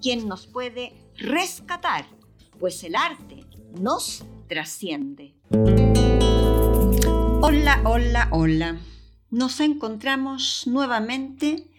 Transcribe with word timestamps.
quien 0.00 0.28
nos 0.28 0.46
puede 0.46 0.92
rescatar, 1.16 2.06
pues 2.58 2.84
el 2.84 2.94
arte 2.94 3.44
nos 3.80 4.24
trasciende. 4.48 5.34
Hola, 7.42 7.82
hola, 7.84 8.28
hola. 8.32 8.80
Nos 9.30 9.60
encontramos 9.60 10.66
nuevamente 10.66 11.70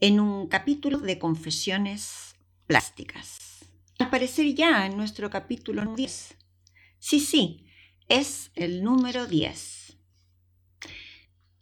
en 0.00 0.20
un 0.20 0.48
capítulo 0.48 0.98
de 0.98 1.18
confesiones 1.18 2.36
plásticas. 2.66 3.64
Al 3.98 4.10
parecer 4.10 4.54
ya 4.54 4.86
en 4.86 4.96
nuestro 4.96 5.30
capítulo 5.30 5.94
10. 5.94 6.36
Sí, 6.98 7.20
sí, 7.20 7.66
es 8.08 8.50
el 8.54 8.82
número 8.82 9.26
10. 9.26 9.96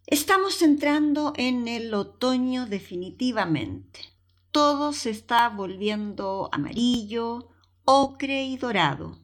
Estamos 0.06 0.60
entrando 0.62 1.32
en 1.36 1.68
el 1.68 1.94
otoño 1.94 2.66
definitivamente. 2.66 4.13
Todo 4.54 4.92
se 4.92 5.10
está 5.10 5.48
volviendo 5.48 6.48
amarillo, 6.52 7.50
ocre 7.84 8.44
y 8.44 8.56
dorado. 8.56 9.18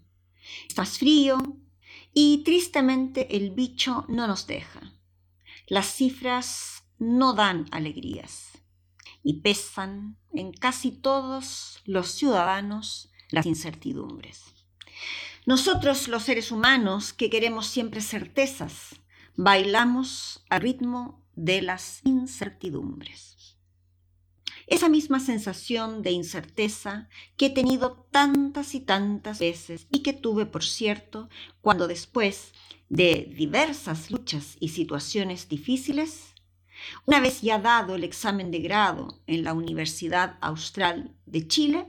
Está 0.67 0.83
más 0.83 0.98
frío 0.98 1.39
y 2.12 2.39
tristemente 2.39 3.37
el 3.37 3.53
bicho 3.53 4.05
no 4.09 4.27
nos 4.27 4.48
deja. 4.48 4.92
Las 5.69 5.87
cifras 5.87 6.83
no 6.98 7.33
dan 7.34 7.67
alegrías 7.70 8.59
y 9.22 9.34
pesan 9.34 10.19
en 10.33 10.50
casi 10.50 10.91
todos 10.91 11.81
los 11.84 12.11
ciudadanos 12.11 13.12
las 13.28 13.47
incertidumbres. 13.47 14.42
Nosotros 15.47 16.09
los 16.09 16.25
seres 16.25 16.50
humanos 16.50 17.12
que 17.12 17.31
queremos 17.31 17.69
siempre 17.69 18.00
certezas, 18.00 18.97
bailamos 19.37 20.44
al 20.50 20.62
ritmo 20.62 21.25
de 21.37 21.62
las 21.62 22.00
incertidumbres. 22.03 23.40
Esa 24.71 24.89
misma 24.89 25.19
sensación 25.19 26.01
de 26.03 26.13
incerteza 26.13 27.09
que 27.37 27.47
he 27.47 27.51
tenido 27.51 28.07
tantas 28.13 28.77
y 28.77 28.81
tantas 28.81 29.41
veces 29.41 29.89
y 29.91 30.05
que 30.05 30.12
tuve, 30.12 30.47
por 30.47 30.62
cierto, 30.62 31.29
cuando 31.61 31.89
después 31.89 32.53
de 32.89 33.33
diversas 33.37 34.12
luchas 34.12 34.57
y 34.61 34.69
situaciones 34.69 35.49
difíciles, 35.49 36.35
una 37.05 37.19
vez 37.19 37.43
ya 37.43 37.59
dado 37.59 37.97
el 37.97 38.05
examen 38.05 38.53
de 38.53 38.61
grado 38.61 39.21
en 39.27 39.43
la 39.43 39.55
Universidad 39.55 40.39
Austral 40.41 41.17
de 41.27 41.49
Chile, 41.49 41.89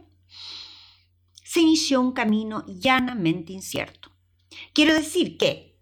se 1.43 1.61
inició 1.61 2.01
un 2.01 2.13
camino 2.13 2.65
llanamente 2.65 3.53
incierto. 3.53 4.11
Quiero 4.73 4.95
decir 4.95 5.37
que 5.37 5.77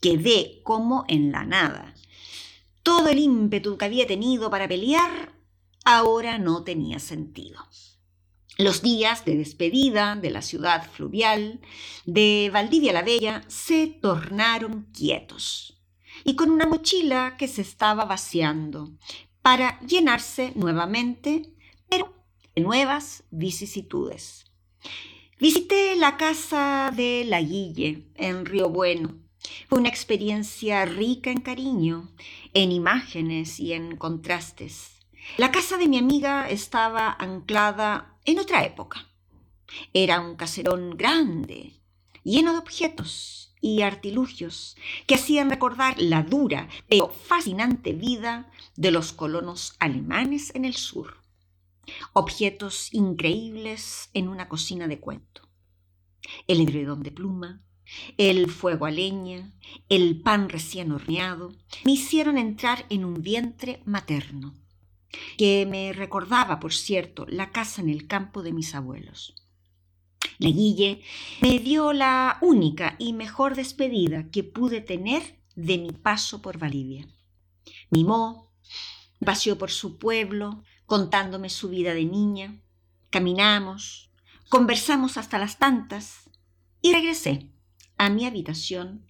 quedé 0.00 0.60
como 0.62 1.04
en 1.08 1.32
la 1.32 1.44
nada. 1.44 1.94
Todo 2.84 3.08
el 3.08 3.18
ímpetu 3.18 3.76
que 3.76 3.86
había 3.86 4.06
tenido 4.06 4.50
para 4.50 4.68
pelear 4.68 5.33
ahora 5.84 6.38
no 6.38 6.64
tenía 6.64 6.98
sentido. 6.98 7.60
Los 8.56 8.82
días 8.82 9.24
de 9.24 9.36
despedida 9.36 10.14
de 10.14 10.30
la 10.30 10.40
ciudad 10.40 10.88
fluvial 10.90 11.60
de 12.06 12.50
Valdivia 12.52 12.92
la 12.92 13.02
Bella 13.02 13.42
se 13.48 13.88
tornaron 13.88 14.86
quietos 14.96 15.82
y 16.24 16.36
con 16.36 16.50
una 16.50 16.66
mochila 16.66 17.36
que 17.36 17.48
se 17.48 17.62
estaba 17.62 18.04
vaciando 18.04 18.92
para 19.42 19.80
llenarse 19.80 20.52
nuevamente, 20.54 21.52
pero 21.88 22.14
de 22.54 22.62
nuevas 22.62 23.24
vicisitudes. 23.30 24.44
Visité 25.40 25.96
la 25.96 26.16
casa 26.16 26.92
de 26.94 27.24
la 27.26 27.40
Guille 27.42 28.06
en 28.14 28.46
Río 28.46 28.70
Bueno. 28.70 29.18
Fue 29.68 29.78
una 29.78 29.88
experiencia 29.88 30.86
rica 30.86 31.30
en 31.30 31.40
cariño, 31.40 32.08
en 32.54 32.72
imágenes 32.72 33.60
y 33.60 33.72
en 33.72 33.96
contrastes. 33.96 34.93
La 35.36 35.50
casa 35.50 35.78
de 35.78 35.88
mi 35.88 35.98
amiga 35.98 36.48
estaba 36.48 37.16
anclada 37.18 38.16
en 38.24 38.38
otra 38.38 38.64
época. 38.64 39.08
Era 39.92 40.20
un 40.20 40.36
caserón 40.36 40.96
grande, 40.96 41.80
lleno 42.22 42.52
de 42.52 42.58
objetos 42.58 43.52
y 43.60 43.82
artilugios 43.82 44.76
que 45.06 45.16
hacían 45.16 45.50
recordar 45.50 46.00
la 46.00 46.22
dura 46.22 46.68
pero 46.88 47.08
fascinante 47.08 47.92
vida 47.92 48.48
de 48.76 48.92
los 48.92 49.12
colonos 49.12 49.74
alemanes 49.80 50.54
en 50.54 50.64
el 50.64 50.76
sur. 50.76 51.16
Objetos 52.12 52.94
increíbles 52.94 54.10
en 54.12 54.28
una 54.28 54.48
cocina 54.48 54.86
de 54.86 55.00
cuento. 55.00 55.48
El 56.46 56.60
edredón 56.60 57.02
de 57.02 57.10
pluma, 57.10 57.60
el 58.18 58.50
fuego 58.50 58.86
a 58.86 58.90
leña, 58.90 59.52
el 59.88 60.20
pan 60.20 60.48
recién 60.48 60.92
horneado, 60.92 61.52
me 61.84 61.92
hicieron 61.92 62.38
entrar 62.38 62.86
en 62.88 63.04
un 63.04 63.22
vientre 63.22 63.82
materno, 63.84 64.54
que 65.36 65.66
me 65.66 65.92
recordaba, 65.92 66.60
por 66.60 66.72
cierto, 66.72 67.26
la 67.28 67.50
casa 67.50 67.82
en 67.82 67.88
el 67.88 68.06
campo 68.06 68.42
de 68.42 68.52
mis 68.52 68.74
abuelos. 68.74 69.34
La 70.38 70.50
Guille 70.50 71.02
me 71.40 71.58
dio 71.58 71.92
la 71.92 72.38
única 72.40 72.96
y 72.98 73.12
mejor 73.12 73.54
despedida 73.54 74.30
que 74.30 74.42
pude 74.42 74.80
tener 74.80 75.38
de 75.54 75.78
mi 75.78 75.92
paso 75.92 76.42
por 76.42 76.58
Bolivia. 76.58 77.06
Mimó, 77.90 78.50
paseó 79.24 79.56
por 79.56 79.70
su 79.70 79.98
pueblo, 79.98 80.62
contándome 80.86 81.50
su 81.50 81.68
vida 81.68 81.94
de 81.94 82.04
niña. 82.04 82.60
Caminamos, 83.10 84.10
conversamos 84.48 85.16
hasta 85.16 85.38
las 85.38 85.58
tantas 85.58 86.30
y 86.82 86.92
regresé 86.92 87.48
a 87.96 88.10
mi 88.10 88.26
habitación 88.26 89.06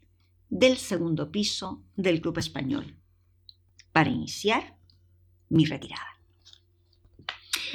del 0.51 0.77
segundo 0.77 1.33
piso 1.33 1.83
del 1.97 2.21
Club 2.21 2.39
Español 2.39 2.97
para 3.93 4.11
iniciar 4.11 4.74
mi 5.49 5.65
retirada. 5.65 6.15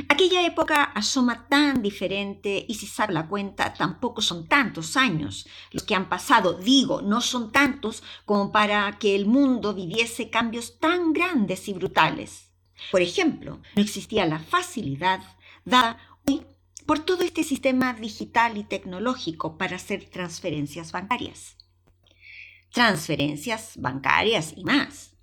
Aquella 0.08 0.46
época 0.46 0.84
asoma 0.84 1.48
tan 1.50 1.82
diferente 1.82 2.66
y 2.68 2.76
si 2.76 2.88
sabe 2.88 3.14
la 3.14 3.28
cuenta, 3.28 3.74
tampoco 3.74 4.22
son 4.22 4.48
tantos 4.48 4.96
años 4.96 5.48
los 5.72 5.84
que 5.84 5.96
han 5.96 6.08
pasado. 6.08 6.54
Digo, 6.54 7.02
no 7.02 7.20
son 7.20 7.52
tantos 7.52 8.04
como 8.26 8.52
para 8.52 8.98
que 8.98 9.16
el 9.16 9.26
mundo 9.26 9.74
viviese 9.74 10.30
cambios 10.30 10.80
tan 10.80 11.12
grandes 11.12 11.68
y 11.68 11.74
brutales. 11.74 12.52
Por 12.92 13.02
ejemplo, 13.02 13.62
no 13.76 13.82
existía 13.82 14.26
la 14.26 14.40
facilidad 14.40 15.22
dada 15.66 15.98
hoy 16.26 16.46
por 16.86 17.00
todo 17.00 17.24
este 17.24 17.44
sistema 17.44 17.94
digital 17.94 18.58
y 18.58 18.64
tecnológico 18.64 19.58
para 19.58 19.76
hacer 19.76 20.10
transferencias 20.10 20.92
bancarias. 20.92 21.58
Transferencias 22.72 23.74
bancarias 23.78 24.54
y 24.56 24.64
más. 24.64 25.16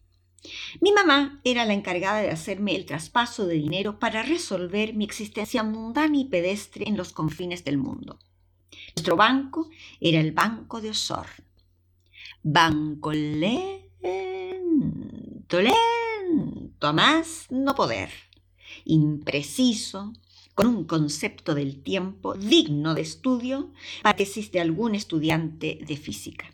Mi 0.81 0.93
mamá 0.93 1.41
era 1.45 1.65
la 1.65 1.75
encargada 1.75 2.21
de 2.21 2.31
hacerme 2.31 2.75
el 2.75 2.87
traspaso 2.87 3.47
de 3.47 3.55
dinero 3.55 3.99
para 3.99 4.23
resolver 4.23 4.95
mi 4.95 5.05
existencia 5.05 5.63
mundana 5.63 6.19
y 6.19 6.25
pedestre 6.27 6.89
en 6.89 6.97
los 6.97 7.13
confines 7.13 7.65
del 7.65 7.79
mundo. 7.79 8.19
Nuestro 8.95 9.17
banco 9.17 9.69
era 10.01 10.21
el 10.21 10.33
Banco 10.33 10.81
de 10.81 10.91
Osor. 10.91 11.27
Banco 12.43 13.13
lento, 13.13 13.81
lento, 15.61 16.93
más 16.93 17.47
no 17.51 17.75
poder. 17.75 18.11
Impreciso, 18.85 20.13
con 20.55 20.67
un 20.69 20.85
concepto 20.85 21.55
del 21.55 21.83
tiempo 21.83 22.35
digno 22.35 22.95
de 22.95 23.03
estudio 23.03 23.73
para 24.03 24.17
tesis 24.17 24.51
de 24.53 24.61
algún 24.61 24.95
estudiante 24.95 25.79
de 25.87 25.97
física. 25.97 26.47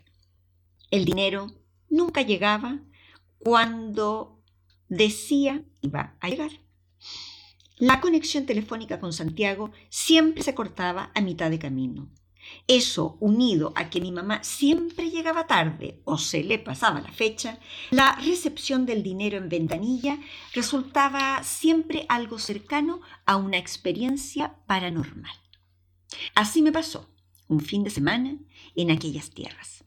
El 0.91 1.05
dinero 1.05 1.47
nunca 1.89 2.21
llegaba 2.21 2.81
cuando 3.43 4.41
decía 4.87 5.63
iba 5.81 6.15
a 6.19 6.29
llegar. 6.29 6.51
La 7.77 7.99
conexión 7.99 8.45
telefónica 8.45 8.99
con 8.99 9.11
Santiago 9.11 9.71
siempre 9.89 10.43
se 10.43 10.55
cortaba 10.55 11.11
a 11.13 11.21
mitad 11.21 11.49
de 11.49 11.59
camino. 11.59 12.09
Eso, 12.67 13.17
unido 13.19 13.73
a 13.75 13.89
que 13.89 14.01
mi 14.01 14.11
mamá 14.11 14.43
siempre 14.43 15.09
llegaba 15.09 15.47
tarde 15.47 16.01
o 16.05 16.17
se 16.17 16.43
le 16.43 16.59
pasaba 16.59 17.01
la 17.01 17.11
fecha, 17.11 17.59
la 17.91 18.15
recepción 18.15 18.85
del 18.85 19.01
dinero 19.01 19.37
en 19.37 19.49
ventanilla 19.49 20.19
resultaba 20.53 21.41
siempre 21.43 22.05
algo 22.09 22.39
cercano 22.39 23.01
a 23.25 23.37
una 23.37 23.57
experiencia 23.57 24.55
paranormal. 24.67 25.35
Así 26.35 26.61
me 26.61 26.71
pasó 26.71 27.09
un 27.47 27.59
fin 27.59 27.83
de 27.83 27.89
semana 27.89 28.37
en 28.75 28.91
aquellas 28.91 29.29
tierras. 29.31 29.83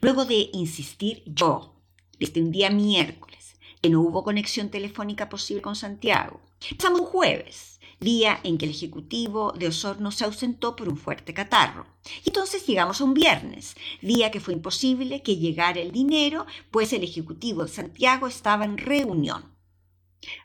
Luego 0.00 0.24
de 0.24 0.50
insistir 0.52 1.22
yo 1.26 1.77
desde 2.18 2.40
un 2.40 2.50
día 2.50 2.70
miércoles, 2.70 3.56
que 3.80 3.90
no 3.90 4.00
hubo 4.00 4.24
conexión 4.24 4.70
telefónica 4.70 5.28
posible 5.28 5.62
con 5.62 5.76
Santiago. 5.76 6.40
Pasamos 6.76 7.02
jueves, 7.02 7.78
día 8.00 8.40
en 8.44 8.58
que 8.58 8.66
el 8.66 8.72
ejecutivo 8.72 9.52
de 9.52 9.68
Osorno 9.68 10.10
se 10.10 10.24
ausentó 10.24 10.76
por 10.76 10.88
un 10.88 10.96
fuerte 10.96 11.34
catarro. 11.34 11.86
Y 12.24 12.28
entonces 12.28 12.66
llegamos 12.66 13.00
a 13.00 13.04
un 13.04 13.14
viernes, 13.14 13.76
día 14.02 14.30
que 14.30 14.40
fue 14.40 14.54
imposible 14.54 15.22
que 15.22 15.36
llegara 15.36 15.80
el 15.80 15.92
dinero, 15.92 16.46
pues 16.70 16.92
el 16.92 17.02
ejecutivo 17.02 17.64
de 17.64 17.70
Santiago 17.70 18.26
estaba 18.26 18.64
en 18.64 18.78
reunión. 18.78 19.56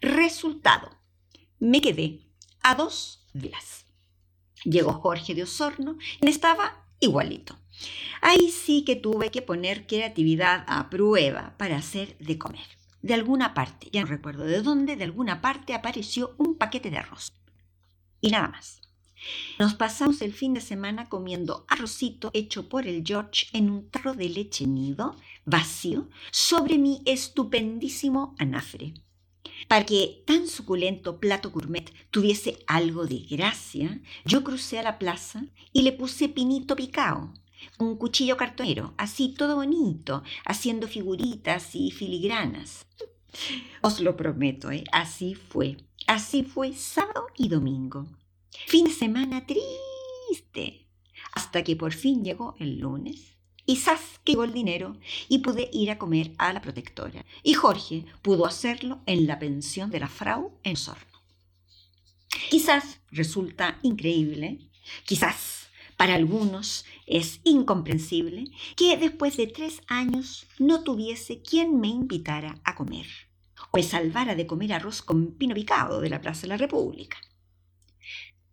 Resultado, 0.01 0.89
me 1.59 1.81
quedé 1.81 2.21
a 2.61 2.75
dos 2.75 3.25
días. 3.33 3.85
Llegó 4.63 4.93
Jorge 4.93 5.35
de 5.35 5.43
Osorno 5.43 5.97
y 6.21 6.27
estaba 6.27 6.85
igualito. 6.99 7.57
Ahí 8.21 8.51
sí 8.51 8.83
que 8.83 8.95
tuve 8.95 9.31
que 9.31 9.41
poner 9.41 9.87
creatividad 9.87 10.63
a 10.67 10.89
prueba 10.89 11.55
para 11.57 11.77
hacer 11.77 12.17
de 12.19 12.37
comer. 12.37 12.65
De 13.01 13.13
alguna 13.13 13.53
parte, 13.53 13.89
ya 13.91 14.01
no 14.01 14.07
recuerdo 14.07 14.45
de 14.45 14.61
dónde, 14.61 14.95
de 14.95 15.03
alguna 15.03 15.41
parte 15.41 15.73
apareció 15.73 16.35
un 16.37 16.55
paquete 16.55 16.89
de 16.89 16.97
arroz. 16.97 17.33
Y 18.21 18.29
nada 18.29 18.47
más. 18.47 18.81
Nos 19.59 19.73
pasamos 19.73 20.21
el 20.21 20.33
fin 20.33 20.53
de 20.53 20.61
semana 20.61 21.07
comiendo 21.09 21.65
arrocito 21.69 22.29
hecho 22.33 22.69
por 22.69 22.87
el 22.87 23.03
George 23.05 23.47
en 23.53 23.69
un 23.69 23.89
tarro 23.89 24.13
de 24.13 24.29
leche 24.29 24.65
nido, 24.67 25.15
vacío, 25.45 26.09
sobre 26.31 26.77
mi 26.77 27.01
estupendísimo 27.05 28.35
anafre. 28.37 28.93
Para 29.67 29.85
que 29.85 30.23
tan 30.25 30.47
suculento 30.47 31.19
plato 31.19 31.51
gourmet 31.51 31.91
tuviese 32.11 32.59
algo 32.67 33.05
de 33.05 33.19
gracia, 33.19 34.01
yo 34.25 34.43
crucé 34.43 34.79
a 34.79 34.83
la 34.83 34.99
plaza 34.99 35.45
y 35.71 35.83
le 35.83 35.93
puse 35.93 36.29
pinito 36.29 36.75
picao, 36.75 37.33
un 37.79 37.97
cuchillo 37.97 38.37
cartonero, 38.37 38.93
así 38.97 39.29
todo 39.29 39.55
bonito, 39.55 40.23
haciendo 40.45 40.87
figuritas 40.87 41.75
y 41.75 41.91
filigranas. 41.91 42.85
Os 43.81 43.99
lo 43.99 44.15
prometo, 44.15 44.71
¿eh? 44.71 44.83
así 44.91 45.35
fue. 45.35 45.77
Así 46.07 46.43
fue 46.43 46.73
sábado 46.73 47.27
y 47.37 47.47
domingo. 47.47 48.07
Fin 48.67 48.85
de 48.85 48.91
semana 48.91 49.45
triste. 49.45 50.87
Hasta 51.33 51.63
que 51.63 51.75
por 51.75 51.93
fin 51.93 52.23
llegó 52.23 52.55
el 52.59 52.79
lunes. 52.79 53.37
Y 53.65 53.77
¡zas! 53.77 54.19
que 54.23 54.33
llegó 54.33 54.43
el 54.43 54.53
dinero 54.53 54.97
y 55.29 55.39
pude 55.39 55.69
ir 55.71 55.89
a 55.89 55.97
comer 55.97 56.33
a 56.37 56.51
la 56.53 56.61
protectora. 56.61 57.25
Y 57.43 57.53
Jorge 57.53 58.05
pudo 58.21 58.45
hacerlo 58.45 59.01
en 59.05 59.25
la 59.25 59.39
pensión 59.39 59.89
de 59.89 60.01
la 60.01 60.09
Frau 60.09 60.59
en 60.63 60.75
Sorno. 60.75 61.21
Quizás 62.49 62.99
resulta 63.11 63.79
increíble, 63.83 64.59
quizás 65.05 65.62
para 66.03 66.15
algunos 66.15 66.83
es 67.05 67.39
incomprensible 67.45 68.51
que 68.75 68.97
después 68.97 69.37
de 69.37 69.47
tres 69.47 69.81
años 69.87 70.45
no 70.59 70.83
tuviese 70.83 71.41
quien 71.41 71.79
me 71.79 71.87
invitara 71.87 72.59
a 72.65 72.75
comer 72.75 73.05
o 73.71 73.77
me 73.77 73.83
salvara 73.83 74.35
de 74.35 74.45
comer 74.45 74.73
arroz 74.73 75.01
con 75.01 75.35
pino 75.35 75.55
picado 75.55 76.01
de 76.01 76.09
la 76.09 76.19
Plaza 76.19 76.41
de 76.41 76.47
la 76.49 76.57
República. 76.57 77.19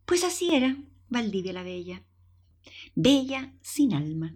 Pues 0.07 0.23
así 0.23 0.55
era 0.55 0.77
Valdivia 1.09 1.53
la 1.53 1.65
Bella, 1.65 2.05
bella 2.95 3.53
sin 3.63 3.95
alma. 3.95 4.33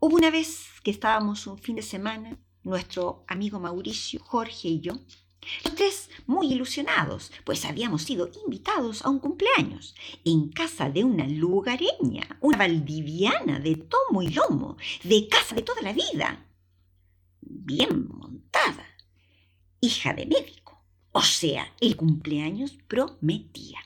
Hubo 0.00 0.16
una 0.16 0.30
vez 0.30 0.68
que 0.82 0.92
estábamos 0.92 1.46
un 1.46 1.58
fin 1.58 1.76
de 1.76 1.82
semana, 1.82 2.38
nuestro 2.62 3.26
amigo 3.28 3.60
Mauricio, 3.60 4.18
Jorge 4.24 4.68
y 4.68 4.80
yo, 4.80 4.94
los 5.64 5.74
tres 5.74 6.10
muy 6.26 6.52
ilusionados, 6.52 7.32
pues 7.44 7.64
habíamos 7.64 8.02
sido 8.02 8.30
invitados 8.44 9.04
a 9.04 9.08
un 9.08 9.18
cumpleaños 9.18 9.94
en 10.24 10.48
casa 10.48 10.90
de 10.90 11.04
una 11.04 11.26
lugareña, 11.26 12.38
una 12.40 12.58
valdiviana 12.58 13.60
de 13.60 13.76
tomo 13.76 14.22
y 14.22 14.28
lomo, 14.28 14.76
de 15.02 15.28
casa 15.28 15.54
de 15.54 15.62
toda 15.62 15.82
la 15.82 15.92
vida. 15.92 16.46
Bien 17.40 18.08
montada, 18.08 18.86
hija 19.80 20.14
de 20.14 20.26
médico. 20.26 20.82
O 21.12 21.22
sea, 21.22 21.72
el 21.80 21.96
cumpleaños 21.96 22.76
prometía. 22.88 23.78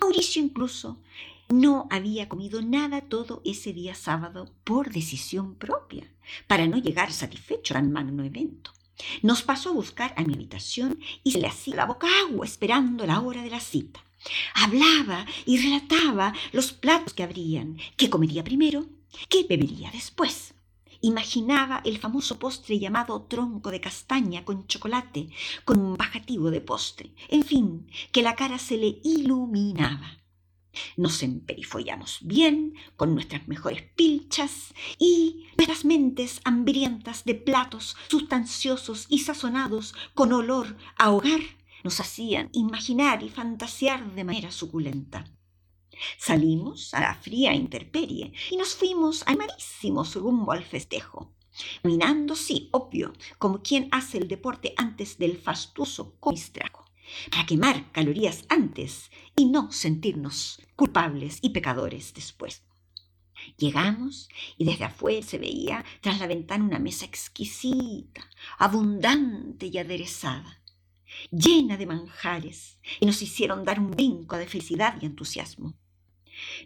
Mauricio 0.00 0.42
incluso 0.42 1.00
no 1.48 1.86
había 1.90 2.28
comido 2.28 2.62
nada 2.62 3.02
todo 3.02 3.42
ese 3.44 3.72
día 3.72 3.94
sábado 3.94 4.50
por 4.64 4.92
decisión 4.92 5.54
propia, 5.54 6.10
para 6.46 6.66
no 6.66 6.78
llegar 6.78 7.12
satisfecho 7.12 7.76
al 7.76 7.88
magno 7.88 8.24
evento. 8.24 8.72
Nos 9.22 9.42
pasó 9.42 9.70
a 9.70 9.74
buscar 9.74 10.14
a 10.16 10.22
mi 10.22 10.34
habitación 10.34 10.98
y 11.22 11.32
se 11.32 11.40
le 11.40 11.46
hacía 11.46 11.76
la 11.76 11.86
boca 11.86 12.06
agua 12.28 12.46
esperando 12.46 13.06
la 13.06 13.20
hora 13.20 13.42
de 13.42 13.50
la 13.50 13.60
cita. 13.60 14.00
Hablaba 14.54 15.26
y 15.44 15.58
relataba 15.58 16.32
los 16.52 16.72
platos 16.72 17.12
que 17.12 17.22
habrían, 17.22 17.78
qué 17.96 18.08
comería 18.08 18.44
primero, 18.44 18.86
qué 19.28 19.44
bebería 19.48 19.90
después. 19.90 20.54
Imaginaba 21.00 21.82
el 21.84 21.98
famoso 21.98 22.38
postre 22.38 22.78
llamado 22.78 23.20
tronco 23.22 23.70
de 23.70 23.80
castaña 23.80 24.44
con 24.44 24.66
chocolate, 24.66 25.28
con 25.66 25.78
un 25.78 25.96
bajativo 25.98 26.50
de 26.50 26.62
postre. 26.62 27.10
En 27.28 27.44
fin, 27.44 27.86
que 28.10 28.22
la 28.22 28.34
cara 28.34 28.58
se 28.58 28.78
le 28.78 29.00
iluminaba. 29.04 30.23
Nos 30.96 31.22
emperifollamos 31.22 32.18
bien 32.22 32.74
con 32.96 33.14
nuestras 33.14 33.48
mejores 33.48 33.82
pilchas 33.94 34.74
y 34.98 35.46
nuestras 35.56 35.84
mentes 35.84 36.40
hambrientas 36.44 37.24
de 37.24 37.34
platos 37.34 37.96
sustanciosos 38.08 39.06
y 39.08 39.20
sazonados 39.20 39.94
con 40.14 40.32
olor 40.32 40.76
a 40.96 41.10
hogar 41.10 41.40
nos 41.84 42.00
hacían 42.00 42.48
imaginar 42.52 43.22
y 43.22 43.28
fantasear 43.28 44.14
de 44.14 44.24
manera 44.24 44.50
suculenta. 44.50 45.24
Salimos 46.18 46.92
a 46.94 47.00
la 47.00 47.14
fría 47.14 47.54
intemperie 47.54 48.32
y 48.50 48.56
nos 48.56 48.74
fuimos 48.74 49.22
animadísimos 49.26 50.16
rumbo 50.16 50.52
al 50.52 50.64
festejo. 50.64 51.30
Caminando, 51.82 52.34
sí, 52.34 52.68
obvio, 52.72 53.12
como 53.38 53.62
quien 53.62 53.88
hace 53.92 54.18
el 54.18 54.26
deporte 54.26 54.74
antes 54.76 55.18
del 55.18 55.36
fastuoso 55.36 56.16
comistraco 56.18 56.83
para 57.30 57.46
quemar 57.46 57.90
calorías 57.92 58.44
antes 58.48 59.10
y 59.36 59.46
no 59.46 59.70
sentirnos 59.72 60.60
culpables 60.76 61.38
y 61.42 61.50
pecadores 61.50 62.14
después. 62.14 62.62
Llegamos 63.56 64.28
y 64.56 64.64
desde 64.64 64.84
afuera 64.84 65.24
se 65.24 65.38
veía 65.38 65.84
tras 66.00 66.18
la 66.20 66.26
ventana 66.26 66.64
una 66.64 66.78
mesa 66.78 67.04
exquisita, 67.04 68.28
abundante 68.58 69.66
y 69.66 69.78
aderezada, 69.78 70.62
llena 71.30 71.76
de 71.76 71.86
manjares, 71.86 72.78
y 73.00 73.06
nos 73.06 73.20
hicieron 73.22 73.64
dar 73.64 73.80
un 73.80 73.90
brinco 73.90 74.36
de 74.36 74.46
felicidad 74.46 74.96
y 75.00 75.06
entusiasmo. 75.06 75.74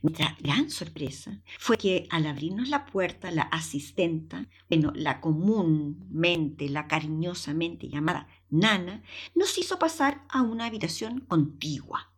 Nuestra 0.03 0.37
gran 0.41 0.71
sorpresa 0.71 1.43
fue 1.59 1.77
que 1.77 2.07
al 2.11 2.27
abrirnos 2.27 2.69
la 2.69 2.87
puerta, 2.87 3.31
la 3.31 3.43
asistenta, 3.43 4.49
bueno, 4.69 4.93
la 4.95 5.21
comúnmente, 5.21 6.69
la 6.69 6.87
cariñosamente 6.87 7.89
llamada 7.89 8.29
Nana, 8.51 9.03
nos 9.35 9.59
hizo 9.59 9.79
pasar 9.79 10.25
a 10.29 10.43
una 10.43 10.67
habitación 10.67 11.21
contigua, 11.21 12.13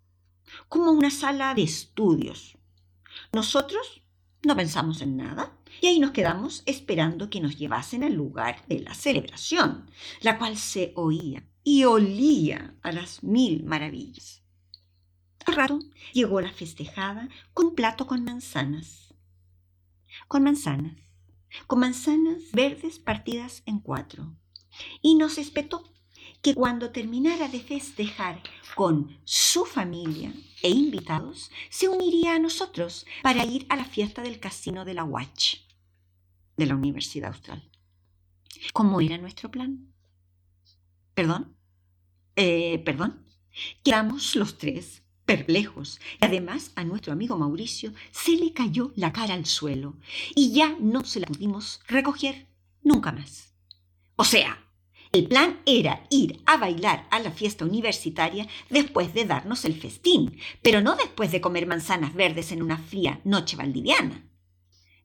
como 0.69 0.93
una 0.93 1.11
sala 1.11 1.55
de 1.55 1.63
estudios. 1.63 2.57
Nosotros 3.33 4.03
no 4.43 4.57
pensamos 4.57 5.01
en 5.03 5.17
nada 5.17 5.57
y 5.81 5.89
ahí 5.89 5.99
nos 5.99 6.13
quedamos 6.13 6.63
esperando 6.67 7.31
que 7.31 7.41
nos 7.41 7.59
llevasen 7.59 8.05
al 8.05 8.15
lugar 8.15 8.65
de 8.69 8.81
la 8.81 8.95
celebración, 8.95 9.91
la 10.23 10.39
cual 10.39 10.57
se 10.57 10.93
oía 10.97 11.47
y 11.63 11.85
olía 11.85 12.75
a 12.83 12.93
las 12.93 13.23
mil 13.23 13.65
maravillas. 13.65 14.43
Al 15.47 15.57
rato 15.57 15.81
llegó 16.13 16.41
la 16.41 16.53
festejada 16.53 17.29
con 17.53 17.67
un 17.67 17.75
plato 17.75 18.07
con 18.07 18.25
manzanas. 18.25 19.15
Con 20.29 20.45
manzanas. 20.45 20.97
Con 21.67 21.81
manzanas 21.81 22.53
verdes 22.53 22.99
partidas 22.99 23.63
en 23.67 23.81
cuatro. 23.81 24.37
Y 25.03 25.17
nos 25.17 25.39
espetó 25.39 25.90
que 26.43 26.55
cuando 26.55 26.91
terminara 26.91 27.49
de 27.49 27.61
festejar 27.61 28.43
con 28.75 29.19
su 29.25 29.65
familia 29.65 30.33
e 30.63 30.71
invitados, 30.71 31.51
se 31.69 31.89
uniría 31.89 32.35
a 32.35 32.39
nosotros 32.39 33.07
para 33.23 33.45
ir 33.45 33.67
a 33.69 33.77
la 33.77 33.85
fiesta 33.85 34.23
del 34.23 34.41
casino 34.41 34.85
de 34.85 34.95
la 34.95 35.05
Watch, 35.05 35.57
de 36.57 36.67
la 36.67 36.75
Universidad 36.75 37.33
Austral. 37.33 37.71
¿Cómo 38.73 39.01
era 39.01 39.19
nuestro 39.19 39.51
plan? 39.51 39.93
¿Perdón? 41.15 41.57
Eh, 42.37 42.79
¿Perdón? 42.85 43.27
Quedamos 43.83 44.37
los 44.37 44.59
tres 44.59 45.03
perplejos. 45.27 46.01
Y 46.21 46.25
además 46.25 46.73
a 46.75 46.85
nuestro 46.85 47.13
amigo 47.13 47.37
Mauricio 47.37 47.93
se 48.11 48.33
le 48.33 48.53
cayó 48.53 48.93
la 48.97 49.13
cara 49.13 49.35
al 49.35 49.47
suelo 49.47 49.97
y 50.35 50.53
ya 50.53 50.77
no 50.81 51.05
se 51.05 51.21
la 51.21 51.27
pudimos 51.27 51.81
recoger 51.87 52.49
nunca 52.83 53.13
más. 53.13 53.55
O 54.17 54.25
sea, 54.25 54.70
el 55.13 55.27
plan 55.27 55.61
era 55.67 56.07
ir 56.09 56.41
a 56.47 56.57
bailar 56.57 57.09
a 57.11 57.19
la 57.19 57.33
fiesta 57.33 57.65
universitaria 57.65 58.47
después 58.69 59.13
de 59.13 59.25
darnos 59.25 59.65
el 59.65 59.75
festín, 59.75 60.39
pero 60.63 60.81
no 60.81 60.95
después 60.95 61.33
de 61.33 61.41
comer 61.41 61.67
manzanas 61.67 62.15
verdes 62.15 62.53
en 62.53 62.63
una 62.63 62.79
fría 62.79 63.21
noche 63.25 63.57
valdiviana. 63.57 64.25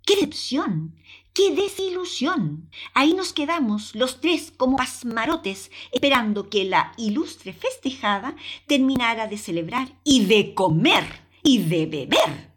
¡Qué 0.05 0.15
decepción! 0.15 0.95
¡Qué 1.33 1.55
desilusión! 1.55 2.69
Ahí 2.93 3.13
nos 3.15 3.33
quedamos 3.33 3.95
los 3.95 4.21
tres 4.21 4.53
como 4.55 4.77
pasmarotes 4.77 5.71
esperando 5.91 6.49
que 6.49 6.65
la 6.65 6.93
ilustre 6.97 7.51
festejada 7.53 8.35
terminara 8.67 9.27
de 9.27 9.39
celebrar 9.39 9.99
y 10.03 10.25
de 10.25 10.53
comer 10.53 11.03
y 11.41 11.63
de 11.63 11.87
beber. 11.87 12.53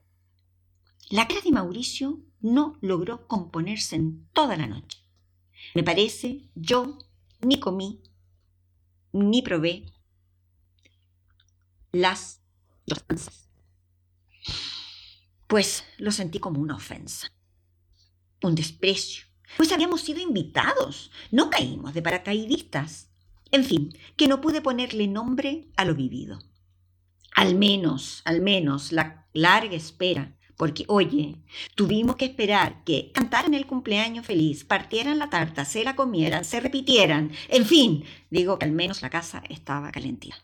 La 1.08 1.26
cara 1.26 1.40
de 1.40 1.50
Mauricio 1.50 2.20
no 2.40 2.76
logró 2.82 3.26
componerse 3.26 3.96
en 3.96 4.28
toda 4.34 4.56
la 4.56 4.66
noche. 4.66 4.98
Me 5.74 5.82
parece, 5.82 6.50
yo 6.54 6.98
ni 7.40 7.60
comí, 7.60 8.02
ni 9.12 9.42
probé 9.42 9.86
las 11.92 12.40
Pues 15.46 15.84
lo 15.98 16.12
sentí 16.12 16.38
como 16.38 16.60
una 16.60 16.76
ofensa, 16.76 17.32
un 18.42 18.54
desprecio, 18.54 19.26
pues 19.56 19.72
habíamos 19.72 20.02
sido 20.02 20.20
invitados, 20.20 21.10
no 21.30 21.50
caímos 21.50 21.94
de 21.94 22.02
paracaidistas. 22.02 23.10
En 23.50 23.64
fin, 23.64 23.96
que 24.16 24.28
no 24.28 24.42
pude 24.42 24.60
ponerle 24.60 25.06
nombre 25.06 25.70
a 25.76 25.86
lo 25.86 25.94
vivido. 25.94 26.38
Al 27.34 27.54
menos, 27.54 28.20
al 28.24 28.42
menos, 28.42 28.92
la 28.92 29.26
larga 29.32 29.74
espera 29.74 30.37
porque, 30.58 30.84
oye, 30.88 31.36
tuvimos 31.76 32.16
que 32.16 32.26
esperar 32.26 32.82
que 32.84 33.12
cantaran 33.12 33.54
el 33.54 33.64
cumpleaños 33.64 34.26
feliz, 34.26 34.64
partieran 34.64 35.18
la 35.18 35.30
tarta, 35.30 35.64
se 35.64 35.84
la 35.84 35.94
comieran, 35.94 36.44
se 36.44 36.58
repitieran, 36.58 37.30
en 37.48 37.64
fin, 37.64 38.04
digo 38.28 38.58
que 38.58 38.66
al 38.66 38.72
menos 38.72 39.00
la 39.00 39.08
casa 39.08 39.42
estaba 39.48 39.92
calentita. 39.92 40.36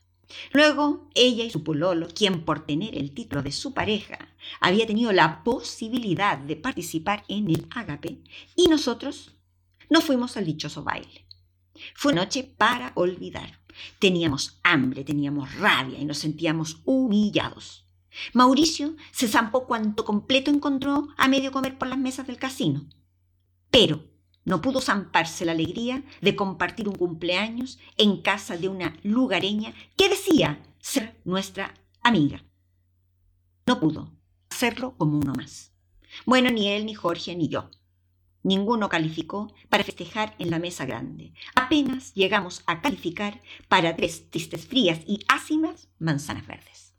Luego, 0.52 1.10
ella 1.14 1.44
y 1.44 1.50
su 1.50 1.64
pololo, 1.64 2.06
quien 2.08 2.44
por 2.44 2.64
tener 2.64 2.96
el 2.96 3.12
título 3.12 3.42
de 3.42 3.50
su 3.50 3.74
pareja 3.74 4.28
había 4.60 4.86
tenido 4.86 5.12
la 5.12 5.42
posibilidad 5.42 6.38
de 6.38 6.56
participar 6.56 7.24
en 7.28 7.50
el 7.50 7.66
ágape, 7.70 8.20
y 8.54 8.68
nosotros 8.68 9.34
nos 9.90 10.04
fuimos 10.04 10.36
al 10.36 10.46
dichoso 10.46 10.84
baile. 10.84 11.26
Fue 11.96 12.14
noche 12.14 12.44
para 12.44 12.92
olvidar. 12.94 13.60
Teníamos 13.98 14.60
hambre, 14.62 15.02
teníamos 15.02 15.56
rabia 15.56 15.98
y 15.98 16.04
nos 16.04 16.18
sentíamos 16.18 16.82
humillados. 16.84 17.83
Mauricio 18.32 18.96
se 19.12 19.28
zampó 19.28 19.66
cuanto 19.66 20.04
completo 20.04 20.50
encontró 20.50 21.08
a 21.16 21.28
medio 21.28 21.52
comer 21.52 21.78
por 21.78 21.88
las 21.88 21.98
mesas 21.98 22.26
del 22.26 22.36
casino. 22.36 22.86
Pero 23.70 24.04
no 24.44 24.60
pudo 24.60 24.80
zamparse 24.80 25.44
la 25.44 25.52
alegría 25.52 26.02
de 26.20 26.36
compartir 26.36 26.88
un 26.88 26.94
cumpleaños 26.94 27.78
en 27.96 28.20
casa 28.20 28.56
de 28.56 28.68
una 28.68 28.96
lugareña 29.02 29.74
que 29.96 30.08
decía 30.08 30.62
ser 30.80 31.20
nuestra 31.24 31.74
amiga. 32.02 32.44
No 33.66 33.80
pudo 33.80 34.12
hacerlo 34.50 34.94
como 34.96 35.18
uno 35.18 35.32
más. 35.34 35.72
Bueno, 36.26 36.50
ni 36.50 36.68
él, 36.68 36.86
ni 36.86 36.94
Jorge, 36.94 37.34
ni 37.34 37.48
yo. 37.48 37.70
Ninguno 38.42 38.90
calificó 38.90 39.52
para 39.70 39.84
festejar 39.84 40.36
en 40.38 40.50
la 40.50 40.58
mesa 40.58 40.84
grande. 40.84 41.32
Apenas 41.54 42.12
llegamos 42.12 42.62
a 42.66 42.82
calificar 42.82 43.40
para 43.68 43.96
tres 43.96 44.30
tristes 44.30 44.66
frías 44.66 45.00
y 45.06 45.24
ácimas 45.28 45.88
manzanas 45.98 46.46
verdes. 46.46 46.93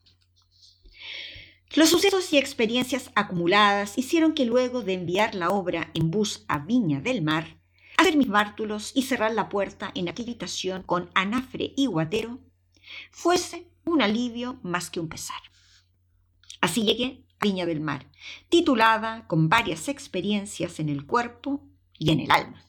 Los 1.76 1.90
sucesos 1.90 2.32
y 2.32 2.38
experiencias 2.38 3.12
acumuladas 3.16 3.98
hicieron 3.98 4.34
que 4.34 4.46
luego 4.46 4.82
de 4.82 4.94
enviar 4.94 5.36
la 5.36 5.50
obra 5.50 5.92
en 5.94 6.10
bus 6.10 6.46
a 6.48 6.60
Viña 6.60 7.02
del 7.02 7.22
Mar, 7.22 7.60
hacer 7.98 8.16
mis 8.16 8.30
bártulos 8.30 8.94
y 8.96 9.02
cerrar 9.02 9.34
la 9.34 9.50
puerta 9.50 9.92
en 9.94 10.08
aquella 10.08 10.38
con 10.86 11.10
anafre 11.16 11.74
y 11.76 11.88
guatero, 11.88 12.40
fuese 13.12 13.68
un 13.84 14.02
alivio 14.02 14.58
más 14.64 14.90
que 14.90 15.02
un 15.02 15.10
pesar. 15.10 15.42
Así 16.62 16.84
llegué 16.84 17.26
a 17.42 17.46
Viña 17.46 17.66
del 17.66 17.82
Mar, 17.82 18.10
titulada 18.48 19.28
con 19.28 19.50
varias 19.50 19.90
experiencias 19.90 20.80
en 20.80 20.88
el 20.88 21.06
cuerpo 21.06 21.62
y 22.00 22.12
en 22.12 22.22
el 22.22 22.32
alma, 22.32 22.64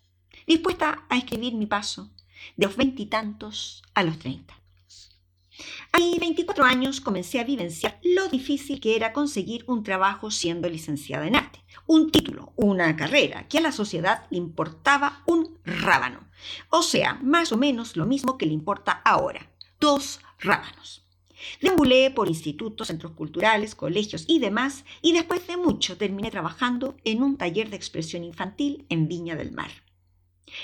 dispuesta 0.49 1.07
a 1.09 1.17
escribir 1.17 1.55
mi 1.55 1.67
paso 1.67 2.11
de 2.57 2.67
los 2.67 2.77
veintitantos 2.77 3.85
a 3.95 4.03
los 4.03 4.19
treinta. 4.19 4.61
A 5.93 5.99
mis 5.99 6.19
24 6.19 6.65
años 6.65 7.01
comencé 7.01 7.41
a 7.41 7.45
vivenciar 7.45 7.99
lo 8.03 8.29
difícil 8.29 8.81
que 8.81 8.97
era 8.97 9.13
conseguir 9.13 9.65
un 9.67 9.83
trabajo 9.83 10.31
siendo 10.31 10.69
licenciada 10.69 11.27
en 11.27 11.37
arte. 11.37 11.65
Un 11.87 12.11
título, 12.11 12.53
una 12.57 12.95
carrera 12.97 13.49
que 13.49 13.59
a 13.59 13.63
la 13.63 13.73
sociedad 13.73 14.27
le 14.31 14.39
importaba 14.39 15.23
un 15.27 15.59
rábano. 15.65 16.29
O 16.71 16.83
sea, 16.83 17.15
más 17.23 17.53
o 17.53 17.57
menos 17.57 17.97
lo 17.97 18.07
mismo 18.07 18.37
que 18.37 18.47
le 18.47 18.53
importa 18.53 19.01
ahora. 19.05 19.51
Dos 19.81 20.21
rábanos. 20.39 21.07
Deambulé 21.61 22.11
por 22.11 22.29
institutos, 22.29 22.89
centros 22.89 23.13
culturales, 23.13 23.75
colegios 23.75 24.25
y 24.27 24.39
demás, 24.39 24.85
y 25.03 25.13
después 25.13 25.47
de 25.47 25.57
mucho 25.57 25.97
terminé 25.97 26.31
trabajando 26.31 26.97
en 27.05 27.23
un 27.23 27.37
taller 27.37 27.71
de 27.71 27.77
expresión 27.77 28.25
infantil 28.25 28.87
en 28.89 29.07
Viña 29.07 29.37
del 29.37 29.53
Mar, 29.53 29.71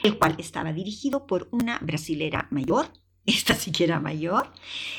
el 0.02 0.18
cual 0.18 0.34
estaba 0.38 0.72
dirigido 0.72 1.26
por 1.26 1.48
una 1.50 1.78
brasilera 1.80 2.48
mayor 2.50 2.90
esta 3.26 3.54
siquiera 3.54 4.00
mayor, 4.00 4.52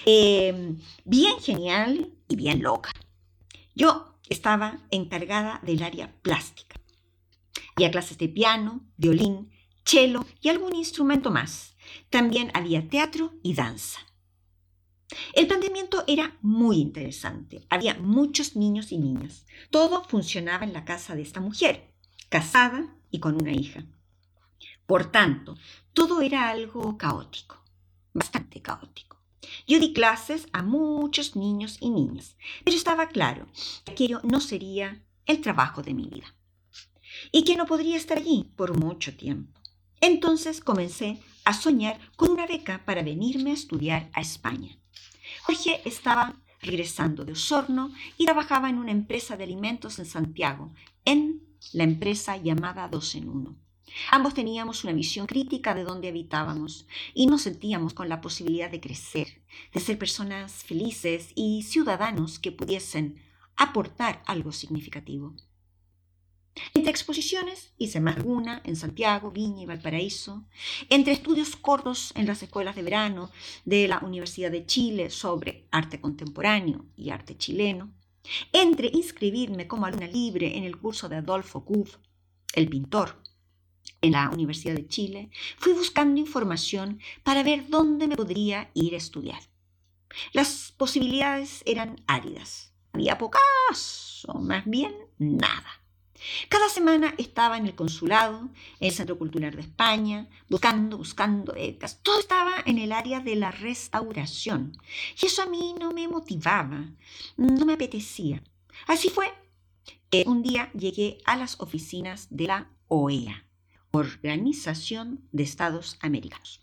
em, 0.05 0.79
bien 1.05 1.39
genial 1.39 2.11
y 2.27 2.35
bien 2.35 2.61
loca. 2.61 2.91
Yo 3.75 4.15
estaba 4.29 4.79
encargada 4.91 5.59
del 5.63 5.83
área 5.83 6.13
plástica. 6.21 6.75
Había 7.75 7.91
clases 7.91 8.17
de 8.17 8.29
piano, 8.29 8.81
violín, 8.97 9.51
cello 9.83 10.25
y 10.41 10.49
algún 10.49 10.75
instrumento 10.75 11.31
más. 11.31 11.75
También 12.09 12.51
había 12.53 12.87
teatro 12.87 13.33
y 13.43 13.55
danza. 13.55 13.99
El 15.33 15.47
planteamiento 15.47 16.03
era 16.07 16.37
muy 16.41 16.77
interesante. 16.79 17.65
Había 17.69 17.95
muchos 17.95 18.55
niños 18.55 18.91
y 18.91 18.97
niñas. 18.97 19.45
Todo 19.69 20.03
funcionaba 20.05 20.63
en 20.63 20.73
la 20.73 20.85
casa 20.85 21.15
de 21.15 21.21
esta 21.21 21.39
mujer, 21.39 21.93
casada 22.29 22.95
y 23.11 23.19
con 23.19 23.35
una 23.35 23.51
hija. 23.51 23.85
Por 24.87 25.11
tanto, 25.11 25.55
todo 25.93 26.21
era 26.21 26.49
algo 26.49 26.97
caótico 26.97 27.62
bastante 28.13 28.61
caótico. 28.61 29.17
Yo 29.67 29.79
di 29.79 29.93
clases 29.93 30.47
a 30.53 30.63
muchos 30.63 31.35
niños 31.35 31.77
y 31.79 31.89
niñas, 31.89 32.37
pero 32.63 32.77
estaba 32.77 33.09
claro 33.09 33.47
que 33.83 33.91
aquello 33.91 34.21
no 34.23 34.39
sería 34.39 35.03
el 35.25 35.41
trabajo 35.41 35.81
de 35.81 35.93
mi 35.93 36.07
vida 36.07 36.35
y 37.31 37.43
que 37.43 37.55
no 37.55 37.65
podría 37.65 37.97
estar 37.97 38.17
allí 38.17 38.51
por 38.55 38.77
mucho 38.77 39.15
tiempo. 39.15 39.59
Entonces 40.01 40.59
comencé 40.61 41.19
a 41.45 41.53
soñar 41.53 41.99
con 42.15 42.31
una 42.31 42.47
beca 42.47 42.83
para 42.85 43.03
venirme 43.03 43.51
a 43.51 43.53
estudiar 43.53 44.09
a 44.13 44.21
España. 44.21 44.77
Jorge 45.43 45.81
estaba 45.85 46.35
regresando 46.61 47.25
de 47.25 47.33
Osorno 47.33 47.91
y 48.17 48.25
trabajaba 48.25 48.69
en 48.69 48.77
una 48.77 48.91
empresa 48.91 49.37
de 49.37 49.43
alimentos 49.43 49.99
en 49.99 50.05
Santiago, 50.05 50.73
en 51.05 51.41
la 51.73 51.83
empresa 51.83 52.37
llamada 52.37 52.87
Dos 52.87 53.15
en 53.15 53.29
Uno. 53.29 53.55
Ambos 54.11 54.33
teníamos 54.33 54.83
una 54.83 54.93
visión 54.93 55.27
crítica 55.27 55.73
de 55.73 55.83
dónde 55.83 56.07
habitábamos 56.07 56.87
y 57.13 57.27
nos 57.27 57.43
sentíamos 57.43 57.93
con 57.93 58.09
la 58.09 58.21
posibilidad 58.21 58.69
de 58.69 58.79
crecer, 58.79 59.41
de 59.73 59.79
ser 59.79 59.97
personas 59.97 60.63
felices 60.63 61.31
y 61.35 61.63
ciudadanos 61.63 62.39
que 62.39 62.51
pudiesen 62.51 63.21
aportar 63.55 64.23
algo 64.25 64.51
significativo. 64.51 65.35
Entre 66.75 66.91
exposiciones 66.91 67.73
hice 67.77 67.99
más 67.99 68.17
una 68.23 68.61
en 68.63 68.75
Santiago, 68.75 69.31
Viña 69.31 69.63
y 69.63 69.65
Valparaíso, 69.65 70.43
entre 70.89 71.13
estudios 71.13 71.55
cortos 71.55 72.13
en 72.15 72.27
las 72.27 72.43
escuelas 72.43 72.75
de 72.75 72.83
verano 72.83 73.31
de 73.65 73.87
la 73.87 73.99
Universidad 73.99 74.51
de 74.51 74.65
Chile 74.65 75.09
sobre 75.09 75.67
arte 75.71 75.99
contemporáneo 75.99 76.85
y 76.95 77.09
arte 77.09 77.37
chileno, 77.37 77.91
entre 78.51 78.87
inscribirme 78.93 79.67
como 79.67 79.87
alumna 79.87 80.07
libre 80.07 80.55
en 80.57 80.63
el 80.63 80.77
curso 80.77 81.09
de 81.09 81.17
Adolfo 81.17 81.65
Kuff, 81.65 81.97
el 82.53 82.69
pintor, 82.69 83.22
en 84.03 84.11
la 84.11 84.29
Universidad 84.29 84.75
de 84.75 84.87
Chile, 84.87 85.29
fui 85.57 85.73
buscando 85.73 86.19
información 86.19 86.99
para 87.23 87.41
ver 87.41 87.69
dónde 87.69 88.07
me 88.07 88.15
podría 88.15 88.69
ir 88.75 88.93
a 88.93 88.97
estudiar. 88.97 89.41
Las 90.33 90.71
posibilidades 90.77 91.63
eran 91.65 92.03
áridas. 92.05 92.71
Había 92.91 93.17
pocas, 93.17 94.25
o 94.27 94.39
más 94.39 94.65
bien 94.65 94.93
nada. 95.17 95.83
Cada 96.47 96.69
semana 96.69 97.15
estaba 97.17 97.57
en 97.57 97.65
el 97.65 97.75
consulado, 97.75 98.49
en 98.79 98.87
el 98.87 98.91
Centro 98.91 99.17
Cultural 99.17 99.55
de 99.55 99.61
España, 99.61 100.29
buscando, 100.49 100.97
buscando 100.97 101.53
becas. 101.53 101.99
Todo 102.01 102.19
estaba 102.19 102.53
en 102.65 102.77
el 102.77 102.91
área 102.91 103.19
de 103.19 103.35
la 103.35 103.51
restauración. 103.51 104.77
Y 105.21 105.25
eso 105.25 105.41
a 105.41 105.47
mí 105.47 105.75
no 105.79 105.91
me 105.91 106.07
motivaba, 106.07 106.85
no 107.35 107.65
me 107.65 107.73
apetecía. 107.73 108.43
Así 108.87 109.09
fue 109.09 109.33
que 110.09 110.23
un 110.27 110.43
día 110.43 110.71
llegué 110.73 111.17
a 111.25 111.35
las 111.35 111.59
oficinas 111.59 112.27
de 112.29 112.47
la 112.47 112.69
OEA, 112.87 113.45
Organización 113.95 115.27
de 115.31 115.43
Estados 115.43 115.97
Americanos. 116.01 116.61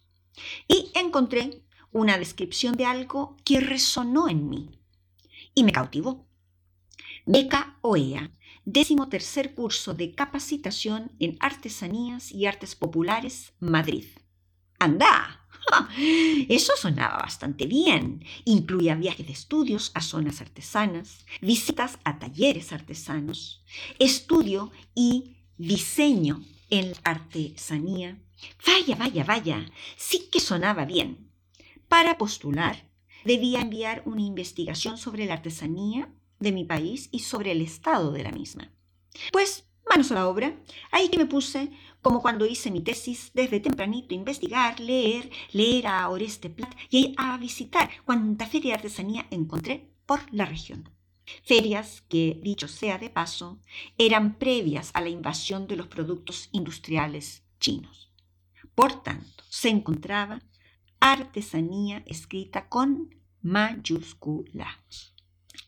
Y 0.66 0.90
encontré 0.96 1.62
una 1.92 2.18
descripción 2.18 2.75
de 2.75 2.87
algo 2.87 3.37
que 3.44 3.60
resonó 3.60 4.28
en 4.28 4.49
mí 4.49 4.80
y 5.54 5.62
me 5.62 5.70
cautivó. 5.70 6.26
Beca 7.26 7.78
OEA, 7.82 8.32
décimo 8.64 9.08
tercer 9.08 9.54
curso 9.54 9.94
de 9.94 10.12
capacitación 10.12 11.12
en 11.20 11.37
artesanías 11.38 12.32
y 12.32 12.46
artes 12.46 12.75
populares, 12.75 13.52
Madrid. 13.60 14.06
¡Anda! 14.80 15.46
Eso 16.49 16.72
sonaba 16.76 17.18
bastante 17.18 17.66
bien. 17.66 18.25
Incluía 18.44 18.96
viajes 18.96 19.26
de 19.28 19.32
estudios 19.32 19.92
a 19.94 20.00
zonas 20.00 20.40
artesanas, 20.40 21.25
visitas 21.40 22.00
a 22.02 22.18
talleres 22.18 22.72
artesanos, 22.72 23.62
estudio 24.00 24.72
y 24.96 25.37
diseño 25.58 26.42
en 26.70 26.92
artesanía. 27.04 28.18
Vaya, 28.66 28.96
vaya, 28.96 29.24
vaya, 29.24 29.66
sí 29.96 30.28
que 30.32 30.40
sonaba 30.40 30.84
bien. 30.84 31.30
Para 31.88 32.16
postular, 32.16 32.88
debía 33.24 33.60
enviar 33.60 34.02
una 34.06 34.22
investigación 34.22 34.96
sobre 34.96 35.26
la 35.26 35.34
artesanía 35.34 36.12
de 36.38 36.52
mi 36.52 36.64
país 36.64 37.08
y 37.12 37.20
sobre 37.20 37.52
el 37.52 37.60
estado 37.60 38.12
de 38.12 38.22
la 38.22 38.32
misma. 38.32 38.72
Pues, 39.32 39.68
manos 39.88 40.10
a 40.12 40.14
la 40.14 40.28
obra, 40.28 40.56
ahí 40.90 41.08
que 41.08 41.18
me 41.18 41.26
puse, 41.26 41.70
como 42.00 42.22
cuando 42.22 42.46
hice 42.46 42.70
mi 42.70 42.80
tesis, 42.80 43.30
desde 43.34 43.60
tempranito 43.60 44.14
investigar, 44.14 44.80
leer, 44.80 45.30
leer 45.52 45.86
a 45.88 46.08
Oreste 46.08 46.48
Plat 46.48 46.72
y 46.88 47.14
a 47.18 47.36
visitar 47.36 47.90
cuanta 48.04 48.46
feria 48.46 48.70
de 48.72 48.76
artesanía 48.76 49.26
encontré 49.30 49.90
por 50.06 50.20
la 50.32 50.46
región. 50.46 50.88
Ferias 51.44 52.02
que, 52.08 52.38
dicho 52.42 52.68
sea 52.68 52.99
de 52.99 53.10
paso, 53.10 53.58
eran 53.99 54.38
previas 54.38 54.90
a 54.94 55.00
la 55.00 55.08
invasión 55.08 55.66
de 55.66 55.76
los 55.76 55.87
productos 55.87 56.49
industriales 56.52 57.42
chinos. 57.58 58.12
Por 58.75 59.02
tanto, 59.02 59.44
se 59.49 59.68
encontraba 59.68 60.42
artesanía 61.00 62.02
escrita 62.06 62.68
con 62.68 63.14
mayúscula. 63.42 64.78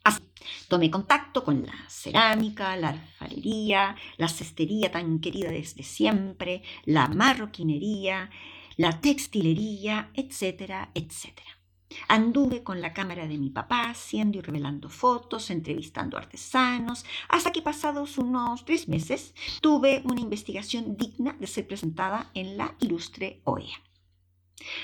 Así, 0.05 0.23
tomé 0.69 0.91
contacto 0.91 1.45
con 1.45 1.65
la 1.65 1.75
cerámica, 1.89 2.77
la 2.77 2.91
alfarería, 2.91 3.97
la 4.17 4.29
cestería 4.29 4.91
tan 4.91 5.21
querida 5.21 5.51
desde 5.51 5.83
siempre, 5.83 6.63
la 6.85 7.09
marroquinería, 7.09 8.31
la 8.77 9.01
textilería, 9.01 10.11
etcétera, 10.15 10.91
etcétera. 10.95 11.62
Anduve 12.09 12.63
con 12.63 12.81
la 12.81 12.93
cámara 12.93 13.27
de 13.27 13.39
mi 13.39 13.51
papá 13.51 13.91
haciendo 13.91 14.39
y 14.39 14.41
revelando 14.41 14.89
fotos, 14.89 15.51
entrevistando 15.51 16.17
artesanos, 16.17 17.05
hasta 17.29 17.53
que 17.53 17.63
pasados 17.63 18.19
unos 18.19 18.65
tres 18.65 18.89
meses 18.89 19.35
tuve 19.61 20.03
una 20.05 20.21
investigación 20.21 20.97
digna 20.97 21.33
de 21.39 21.47
ser 21.47 21.67
presentada 21.67 22.31
en 22.35 22.57
la 22.57 22.75
ilustre 22.81 23.41
OEA. 23.45 23.83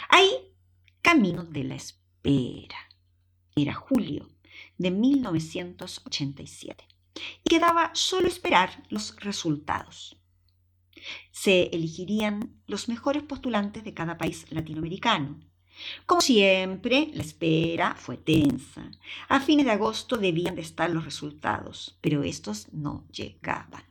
Ahí, 0.09 0.31
camino 1.03 1.45
de 1.45 1.65
la 1.65 1.75
espera. 1.75 2.77
Era 3.55 3.75
julio 3.75 4.29
de 4.77 4.91
1987 4.91 6.87
y 7.45 7.49
quedaba 7.49 7.91
solo 7.95 8.29
esperar 8.29 8.85
los 8.88 9.17
resultados. 9.17 10.17
Se 11.31 11.65
elegirían 11.73 12.61
los 12.67 12.88
mejores 12.88 13.23
postulantes 13.23 13.85
de 13.85 13.95
cada 13.95 14.19
país 14.19 14.47
latinoamericano. 14.50 15.41
Como 16.06 16.20
siempre, 16.20 17.11
la 17.14 17.23
espera 17.23 17.94
fue 17.94 18.16
tensa. 18.16 18.90
A 19.28 19.40
fines 19.40 19.66
de 19.66 19.73
agosto 19.73 20.16
debían 20.16 20.54
de 20.54 20.62
estar 20.62 20.90
los 20.90 21.04
resultados, 21.04 21.99
pero 22.00 22.23
estos 22.23 22.68
no 22.73 23.06
llegaban. 23.12 23.85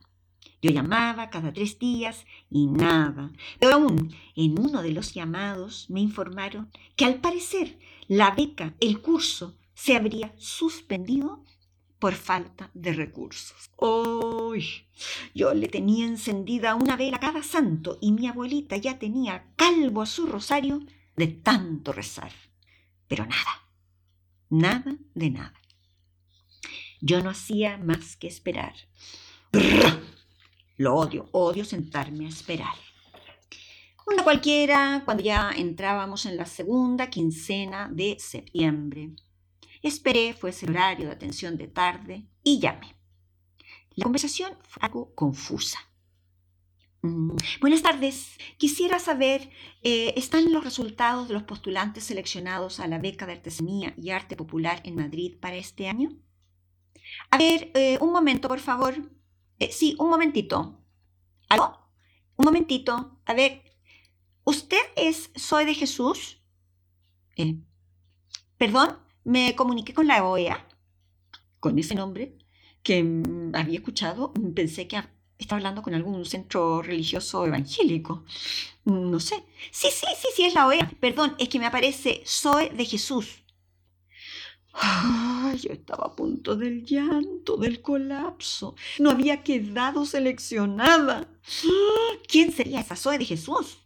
Yo 0.61 0.71
llamaba 0.71 1.29
cada 1.29 1.53
tres 1.53 1.77
días 1.77 2.25
y 2.49 2.65
nada. 2.65 3.31
Pero 3.59 3.75
aún 3.75 4.15
en 4.35 4.59
uno 4.59 4.81
de 4.81 4.91
los 4.91 5.13
llamados 5.13 5.89
me 5.89 6.01
informaron 6.01 6.71
que 6.95 7.05
al 7.05 7.15
parecer 7.15 7.77
la 8.07 8.31
beca, 8.31 8.73
el 8.79 9.01
curso, 9.01 9.55
se 9.75 9.95
habría 9.95 10.33
suspendido 10.37 11.43
por 11.99 12.13
falta 12.13 12.71
de 12.73 12.93
recursos. 12.93 13.69
¡Uy! 13.77 14.65
Yo 15.33 15.53
le 15.53 15.67
tenía 15.67 16.05
encendida 16.05 16.75
una 16.75 16.95
vela 16.95 17.19
cada 17.19 17.43
santo 17.43 17.97
y 18.01 18.11
mi 18.11 18.27
abuelita 18.27 18.77
ya 18.77 18.97
tenía 18.97 19.45
calvo 19.55 20.01
a 20.01 20.05
su 20.05 20.25
rosario 20.25 20.81
de 21.17 21.27
tanto 21.27 21.91
rezar. 21.91 22.31
Pero 23.07 23.25
nada, 23.25 23.67
nada 24.49 24.95
de 25.13 25.29
nada. 25.29 25.61
Yo 27.01 27.21
no 27.21 27.31
hacía 27.31 27.77
más 27.77 28.15
que 28.15 28.27
esperar. 28.27 28.73
Lo 30.77 30.95
odio, 30.95 31.29
odio 31.31 31.65
sentarme 31.65 32.25
a 32.25 32.29
esperar. 32.29 32.75
Una 34.05 34.23
cualquiera 34.23 35.01
cuando 35.03 35.23
ya 35.23 35.51
entrábamos 35.55 36.25
en 36.25 36.37
la 36.37 36.45
segunda 36.45 37.09
quincena 37.09 37.89
de 37.91 38.17
septiembre. 38.19 39.11
Esperé, 39.81 40.33
fue 40.33 40.51
ese 40.51 40.65
horario 40.65 41.07
de 41.07 41.13
atención 41.13 41.57
de 41.57 41.67
tarde 41.67 42.25
y 42.43 42.59
llamé. 42.59 42.95
La 43.95 44.03
conversación 44.03 44.57
fue 44.63 44.81
algo 44.83 45.13
confusa. 45.13 45.79
Mm, 47.01 47.35
buenas 47.61 47.81
tardes. 47.81 48.37
Quisiera 48.57 48.99
saber, 48.99 49.49
eh, 49.83 50.13
¿están 50.17 50.51
los 50.51 50.63
resultados 50.63 51.27
de 51.27 51.33
los 51.33 51.43
postulantes 51.43 52.03
seleccionados 52.03 52.79
a 52.79 52.87
la 52.87 52.99
beca 52.99 53.25
de 53.25 53.33
artesanía 53.33 53.93
y 53.97 54.09
arte 54.09 54.35
popular 54.35 54.81
en 54.83 54.95
Madrid 54.95 55.37
para 55.39 55.55
este 55.55 55.87
año? 55.87 56.09
A 57.29 57.37
ver, 57.37 57.71
eh, 57.73 57.97
un 58.01 58.11
momento, 58.11 58.47
por 58.47 58.59
favor. 58.59 58.95
Eh, 59.59 59.71
sí, 59.71 59.95
un 59.99 60.09
momentito. 60.09 60.83
¿Aló? 61.49 61.79
Un 62.35 62.45
momentito. 62.45 63.19
A 63.25 63.33
ver, 63.33 63.63
¿usted 64.43 64.81
es 64.95 65.31
Soy 65.35 65.65
de 65.65 65.73
Jesús? 65.73 66.41
¿Perdón? 68.57 69.07
me 69.27 69.55
comuniqué 69.55 69.93
con 69.93 70.07
la 70.07 70.25
OEA, 70.25 70.65
con 71.59 71.77
ese 71.77 71.95
nombre 71.95 72.37
que 72.81 73.03
mm, 73.03 73.53
había 73.53 73.79
escuchado, 73.79 74.33
pensé 74.55 74.87
que 74.87 75.03
estaba 75.37 75.57
hablando 75.57 75.81
con 75.81 75.93
algún 75.93 76.25
centro 76.25 76.81
religioso 76.81 77.45
evangélico. 77.45 78.23
No 78.85 79.19
sé. 79.19 79.43
Sí, 79.71 79.89
sí, 79.91 80.07
sí, 80.19 80.27
sí, 80.35 80.43
es 80.45 80.53
la 80.53 80.67
OEA. 80.67 80.89
Perdón, 80.99 81.35
es 81.37 81.49
que 81.49 81.59
me 81.59 81.65
aparece 81.65 82.21
Soy 82.25 82.69
de 82.69 82.85
Jesús. 82.85 83.43
Ay, 84.79 85.57
yo 85.57 85.71
estaba 85.71 86.07
a 86.07 86.15
punto 86.15 86.55
del 86.55 86.85
llanto, 86.85 87.57
del 87.57 87.81
colapso. 87.81 88.75
No 88.99 89.09
había 89.09 89.41
quedado 89.43 90.05
seleccionada. 90.05 91.27
¿Quién 92.27 92.51
sería 92.51 92.81
esa 92.81 92.95
Zoe 92.95 93.17
de 93.17 93.25
Jesús? 93.25 93.79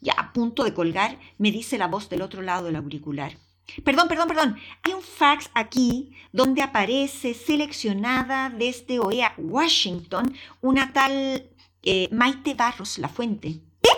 Ya 0.00 0.12
a 0.14 0.32
punto 0.32 0.64
de 0.64 0.74
colgar, 0.74 1.18
me 1.38 1.52
dice 1.52 1.78
la 1.78 1.86
voz 1.86 2.08
del 2.08 2.22
otro 2.22 2.42
lado 2.42 2.66
del 2.66 2.76
auricular. 2.76 3.36
Perdón, 3.84 4.08
perdón, 4.08 4.28
perdón. 4.28 4.58
Hay 4.82 4.92
un 4.92 5.02
fax 5.02 5.50
aquí 5.54 6.12
donde 6.32 6.62
aparece 6.62 7.34
seleccionada 7.34 8.50
desde 8.50 8.98
OEA 8.98 9.34
Washington 9.36 10.34
una 10.60 10.92
tal 10.92 11.48
eh, 11.82 12.08
Maite 12.10 12.54
Barros 12.54 12.98
La 12.98 13.08
Fuente. 13.08 13.60
¿Qué? 13.82 13.90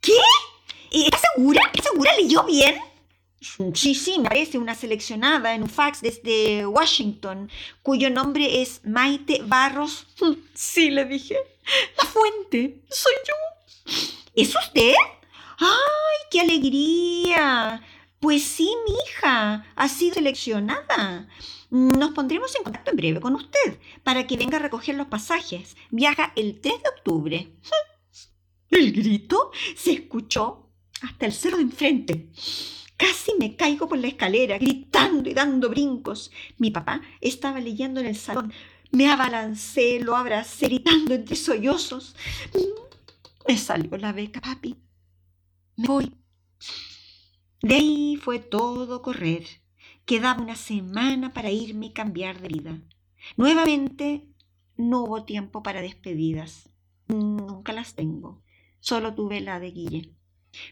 ¿Qué? 0.00 0.12
¿Estás 0.90 1.22
segura? 1.34 1.62
¿Estás 1.72 1.92
segura? 1.92 2.10
¿Leyó 2.16 2.44
bien? 2.44 2.76
Sí, 3.74 3.94
sí, 3.94 4.18
me 4.18 4.26
aparece 4.26 4.56
una 4.56 4.74
seleccionada 4.74 5.54
en 5.54 5.62
un 5.62 5.68
fax 5.68 6.00
desde 6.00 6.64
Washington, 6.66 7.50
cuyo 7.82 8.08
nombre 8.08 8.62
es 8.62 8.80
Maite 8.84 9.42
Barros. 9.44 10.06
Sí, 10.54 10.90
le 10.90 11.04
dije. 11.04 11.36
La 11.98 12.04
fuente, 12.04 12.82
soy 12.88 13.12
yo. 13.26 13.94
¿Es 14.34 14.54
usted? 14.54 14.94
¡Ay, 15.58 16.18
qué 16.30 16.40
alegría! 16.40 17.82
Pues 18.24 18.42
sí, 18.42 18.74
mi 18.88 18.94
hija, 18.94 19.66
ha 19.76 19.88
sido 19.90 20.14
seleccionada. 20.14 21.28
Nos 21.68 22.12
pondremos 22.12 22.56
en 22.56 22.62
contacto 22.62 22.90
en 22.90 22.96
breve 22.96 23.20
con 23.20 23.34
usted 23.34 23.78
para 24.02 24.26
que 24.26 24.38
venga 24.38 24.56
a 24.56 24.60
recoger 24.60 24.94
los 24.94 25.08
pasajes. 25.08 25.76
Viaja 25.90 26.32
el 26.34 26.58
3 26.58 26.74
de 26.82 26.88
octubre. 26.88 27.52
El 28.70 28.92
grito 28.92 29.50
se 29.76 29.92
escuchó 29.92 30.70
hasta 31.02 31.26
el 31.26 31.34
cerro 31.34 31.58
de 31.58 31.64
enfrente. 31.64 32.30
Casi 32.96 33.34
me 33.38 33.56
caigo 33.56 33.90
por 33.90 33.98
la 33.98 34.08
escalera, 34.08 34.56
gritando 34.56 35.28
y 35.28 35.34
dando 35.34 35.68
brincos. 35.68 36.30
Mi 36.56 36.70
papá 36.70 37.02
estaba 37.20 37.60
leyendo 37.60 38.00
en 38.00 38.06
el 38.06 38.16
salón. 38.16 38.54
Me 38.90 39.10
abalancé, 39.10 40.00
lo 40.00 40.16
abracé, 40.16 40.68
gritando 40.68 41.12
entre 41.12 41.36
sollozos. 41.36 42.16
Me 43.46 43.58
salió 43.58 43.98
la 43.98 44.12
beca, 44.12 44.40
papi. 44.40 44.76
Me 45.76 45.86
voy. 45.86 46.23
De 47.64 47.76
ahí 47.76 48.16
fue 48.16 48.40
todo 48.40 49.00
correr. 49.00 49.46
Quedaba 50.04 50.42
una 50.42 50.54
semana 50.54 51.32
para 51.32 51.50
irme 51.50 51.86
y 51.86 51.92
cambiar 51.94 52.38
de 52.42 52.48
vida. 52.48 52.78
Nuevamente 53.38 54.28
no 54.76 55.04
hubo 55.04 55.24
tiempo 55.24 55.62
para 55.62 55.80
despedidas. 55.80 56.68
Nunca 57.08 57.72
las 57.72 57.94
tengo. 57.94 58.42
Solo 58.80 59.14
tuve 59.14 59.40
la 59.40 59.60
de 59.60 59.70
Guille. 59.70 60.12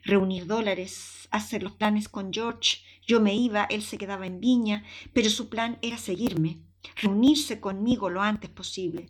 Reunir 0.04 0.46
dólares, 0.46 1.28
hacer 1.30 1.62
los 1.62 1.72
planes 1.72 2.10
con 2.10 2.30
George. 2.30 2.82
Yo 3.06 3.22
me 3.22 3.34
iba, 3.34 3.64
él 3.64 3.80
se 3.82 3.96
quedaba 3.96 4.26
en 4.26 4.38
Viña, 4.38 4.84
pero 5.14 5.30
su 5.30 5.48
plan 5.48 5.78
era 5.80 5.96
seguirme, 5.96 6.60
reunirse 6.96 7.58
conmigo 7.58 8.10
lo 8.10 8.20
antes 8.20 8.50
posible. 8.50 9.08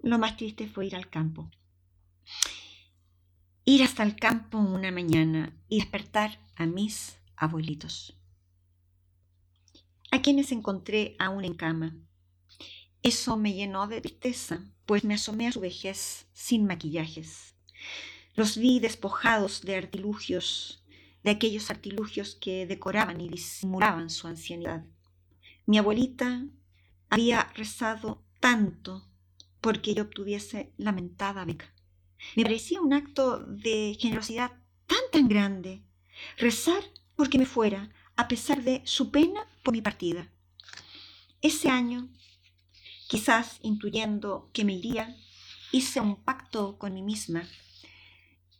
Lo 0.00 0.18
más 0.18 0.38
triste 0.38 0.68
fue 0.68 0.86
ir 0.86 0.96
al 0.96 1.10
campo 1.10 1.50
ir 3.64 3.82
hasta 3.82 4.02
el 4.02 4.16
campo 4.16 4.58
una 4.58 4.90
mañana 4.90 5.56
y 5.68 5.80
despertar 5.80 6.38
a 6.54 6.66
mis 6.66 7.18
abuelitos, 7.36 8.18
a 10.10 10.20
quienes 10.20 10.52
encontré 10.52 11.16
aún 11.18 11.44
en 11.44 11.54
cama. 11.54 11.96
Eso 13.02 13.36
me 13.36 13.54
llenó 13.54 13.86
de 13.86 14.00
tristeza, 14.00 14.60
pues 14.86 15.04
me 15.04 15.14
asomé 15.14 15.48
a 15.48 15.52
su 15.52 15.60
vejez 15.60 16.26
sin 16.32 16.66
maquillajes. 16.66 17.54
Los 18.34 18.56
vi 18.58 18.80
despojados 18.80 19.62
de 19.62 19.76
artilugios, 19.76 20.84
de 21.22 21.30
aquellos 21.30 21.70
artilugios 21.70 22.34
que 22.34 22.66
decoraban 22.66 23.20
y 23.20 23.28
disimulaban 23.28 24.10
su 24.10 24.26
ancianidad. 24.26 24.84
Mi 25.66 25.78
abuelita 25.78 26.46
había 27.08 27.44
rezado 27.54 28.24
tanto 28.40 29.08
porque 29.60 29.94
yo 29.94 30.02
obtuviese 30.02 30.74
lamentada 30.76 31.44
beca. 31.46 31.73
Me 32.36 32.42
parecía 32.42 32.80
un 32.80 32.92
acto 32.92 33.40
de 33.40 33.96
generosidad 34.00 34.52
tan 34.86 34.98
tan 35.12 35.28
grande 35.28 35.82
rezar 36.36 36.82
porque 37.16 37.38
me 37.38 37.46
fuera, 37.46 37.90
a 38.16 38.28
pesar 38.28 38.62
de 38.62 38.82
su 38.84 39.10
pena 39.10 39.46
por 39.62 39.72
mi 39.72 39.82
partida. 39.82 40.30
Ese 41.40 41.68
año, 41.68 42.08
quizás 43.08 43.58
intuyendo 43.62 44.50
que 44.52 44.64
me 44.64 44.74
iría, 44.74 45.16
hice 45.72 46.00
un 46.00 46.22
pacto 46.22 46.78
con 46.78 46.94
mí 46.94 47.02
misma 47.02 47.48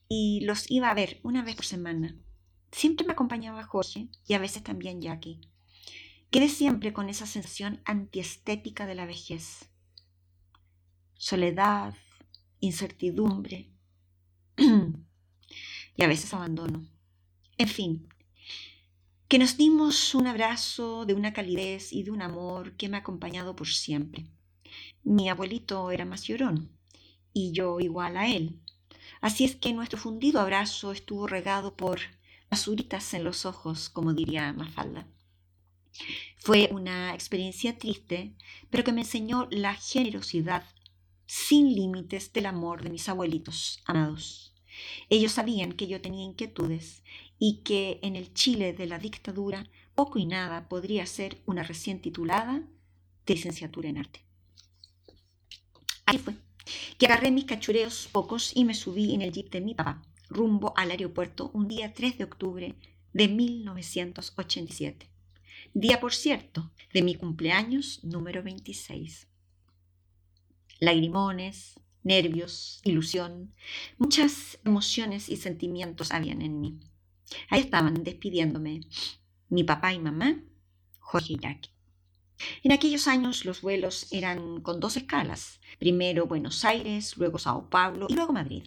y 0.09 0.41
los 0.45 0.71
iba 0.71 0.91
a 0.91 0.95
ver 0.95 1.21
una 1.23 1.43
vez 1.43 1.57
por 1.57 1.65
semana. 1.65 2.17
siempre 2.71 3.07
me 3.07 3.13
acompañaba 3.13 3.63
Jorge 3.65 4.09
y 4.27 4.35
a 4.35 4.39
veces 4.39 4.63
también 4.65 5.01
Jackie. 5.01 5.41
Quedé 6.31 6.49
siempre 6.49 6.93
con 6.93 7.09
esa 7.09 7.27
sensación 7.27 7.81
antiestética 7.85 8.87
de 8.87 8.97
la 8.97 9.07
vejez. 9.07 9.71
Soledad, 11.15 11.95
incertidumbre 12.61 13.71
y 15.97 16.03
a 16.03 16.07
veces 16.07 16.33
abandono. 16.35 16.87
En 17.59 17.69
fin, 17.69 18.09
que 19.29 19.39
nos 19.39 19.57
dimos 19.57 20.15
un 20.15 20.27
abrazo 20.27 21.07
de 21.07 21.15
una 21.15 21.33
calidez 21.33 21.93
y 21.93 22.03
de 22.03 22.11
un 22.11 22.23
amor 22.23 22.77
que 22.77 22.89
me 22.89 22.97
ha 22.97 23.01
acompañado 23.01 23.57
por 23.57 23.69
siempre. 23.69 24.27
Mi 25.03 25.29
abuelito 25.29 25.91
era 25.91 26.05
más 26.05 26.25
llorón 26.25 26.71
y 27.33 27.53
yo 27.53 27.81
igual 27.81 28.17
a 28.17 28.29
él. 28.29 28.61
Así 29.21 29.45
es 29.45 29.57
que 29.57 29.73
nuestro 29.73 29.99
fundido 29.99 30.41
abrazo 30.41 30.93
estuvo 30.93 31.27
regado 31.27 31.77
por 31.77 32.01
basuritas 32.51 33.15
en 33.15 33.25
los 33.25 33.47
ojos, 33.47 33.89
como 33.89 34.13
diría 34.13 34.53
Mafalda. 34.53 35.07
Fue 36.37 36.69
una 36.73 37.15
experiencia 37.15 37.79
triste, 37.79 38.35
pero 38.71 38.85
que 38.85 38.93
me 38.93 39.03
enseñó 39.03 39.49
la 39.51 39.75
generosidad 39.75 40.65
sin 41.35 41.75
límites 41.75 42.33
del 42.33 42.47
amor 42.47 42.85
de 42.85 42.91
mis 42.91 43.09
abuelitos 43.09 43.83
amados. 43.87 44.55
Ellos 45.11 45.33
sabían 45.33 45.73
que 45.73 45.89
yo 45.89 46.01
tenía 46.01 46.23
inquietudes 46.23 47.03
y 47.41 47.63
que 47.65 47.99
en 48.03 48.15
el 48.15 48.33
Chile 48.33 48.73
de 48.73 48.87
la 48.87 49.01
dictadura 49.01 49.69
poco 49.97 50.21
y 50.21 50.27
nada 50.27 50.69
podría 50.69 51.05
ser 51.07 51.43
una 51.45 51.65
recién 51.65 52.01
titulada 52.01 52.63
de 53.27 53.35
licenciatura 53.35 53.89
en 53.89 53.99
arte. 53.99 54.21
Ahí 56.07 56.19
fue, 56.19 56.37
que 56.99 57.07
agarré 57.07 57.33
mis 57.33 57.47
cachureos 57.47 58.09
pocos 58.13 58.53
y 58.55 58.65
me 58.65 58.75
subí 58.75 59.13
en 59.13 59.23
el 59.23 59.33
jeep 59.33 59.51
de 59.51 59.61
mi 59.61 59.75
papá, 59.75 60.03
rumbo 60.29 60.73
al 60.77 60.93
aeropuerto 60.93 61.51
un 61.53 61.67
día 61.67 61.93
3 61.93 62.17
de 62.17 62.25
octubre 62.25 62.77
de 63.13 63.27
1987. 63.27 65.11
Día, 65.75 65.99
por 65.99 66.15
cierto, 66.15 66.71
de 66.93 67.03
mi 67.03 67.17
cumpleaños 67.17 68.05
número 68.05 68.45
26. 68.45 69.34
Lagrimones, 70.85 71.81
nervios, 72.03 72.81
ilusión, 72.85 73.55
muchas 73.99 74.59
emociones 74.65 75.29
y 75.29 75.37
sentimientos 75.37 76.13
habían 76.13 76.43
en 76.43 76.61
mí. 76.61 76.81
Ahí 77.49 77.61
estaban 77.61 78.05
despidiéndome 78.05 78.81
mi 79.49 79.65
papá 79.65 79.93
y 79.93 79.99
mamá, 79.99 80.43
Jorge 81.01 81.35
y 81.35 81.39
Jackie. 81.39 81.71
En 82.63 82.73
aquellos 82.73 83.09
años 83.09 83.45
los 83.45 83.63
vuelos 83.63 84.09
eran 84.13 84.61
con 84.61 84.81
dos 84.81 84.97
escalas, 84.97 85.61
primero 85.79 86.27
Buenos 86.27 86.65
Aires, 86.65 87.17
luego 87.17 87.39
Sao 87.39 87.71
Paulo 87.71 88.07
y 88.11 88.15
luego 88.15 88.33
Madrid. 88.33 88.65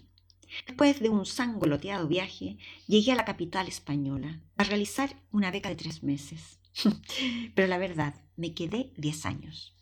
Después 0.65 0.99
de 0.99 1.09
un 1.09 1.25
sangoloteado 1.25 2.07
viaje, 2.07 2.57
llegué 2.87 3.11
a 3.11 3.15
la 3.15 3.25
capital 3.25 3.67
española 3.67 4.41
a 4.55 4.63
realizar 4.63 5.21
una 5.31 5.51
beca 5.51 5.69
de 5.69 5.75
tres 5.75 6.03
meses. 6.03 6.59
Pero 7.55 7.67
la 7.67 7.77
verdad, 7.77 8.15
me 8.37 8.53
quedé 8.53 8.93
diez 8.95 9.25
años. 9.25 9.76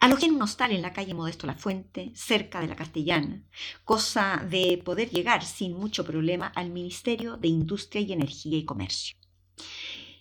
Alojé 0.00 0.26
en 0.26 0.34
un 0.34 0.42
hostal 0.42 0.72
en 0.72 0.82
la 0.82 0.92
calle 0.92 1.14
Modesto 1.14 1.46
La 1.46 1.54
Fuente, 1.54 2.12
cerca 2.14 2.60
de 2.60 2.68
la 2.68 2.76
Castellana, 2.76 3.42
cosa 3.84 4.44
de 4.48 4.80
poder 4.84 5.10
llegar 5.10 5.44
sin 5.44 5.74
mucho 5.74 6.04
problema 6.04 6.48
al 6.48 6.70
Ministerio 6.70 7.36
de 7.36 7.48
Industria 7.48 8.00
y 8.02 8.12
Energía 8.12 8.58
y 8.58 8.64
Comercio, 8.64 9.16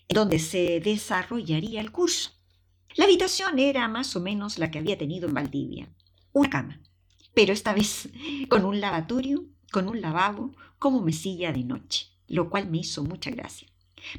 donde 0.10 0.40
se 0.40 0.80
desarrollaría 0.80 1.82
el 1.82 1.92
curso. 1.92 2.32
La 2.96 3.06
habitación 3.06 3.60
era 3.60 3.88
más 3.88 4.16
o 4.16 4.20
menos 4.20 4.58
la 4.58 4.72
que 4.72 4.80
había 4.80 4.98
tenido 4.98 5.28
en 5.28 5.34
Valdivia, 5.34 5.90
una 6.34 6.50
cama, 6.50 6.82
pero 7.34 7.54
esta 7.54 7.74
vez 7.74 8.10
con 8.50 8.66
un 8.66 8.80
lavatorio, 8.80 9.46
con 9.72 9.88
un 9.88 10.02
lavabo 10.02 10.56
como 10.80 11.02
mesilla 11.02 11.52
de 11.52 11.64
noche, 11.64 12.08
lo 12.28 12.50
cual 12.50 12.70
me 12.70 12.80
hizo 12.80 13.04
mucha 13.04 13.32
gracia. 13.32 13.68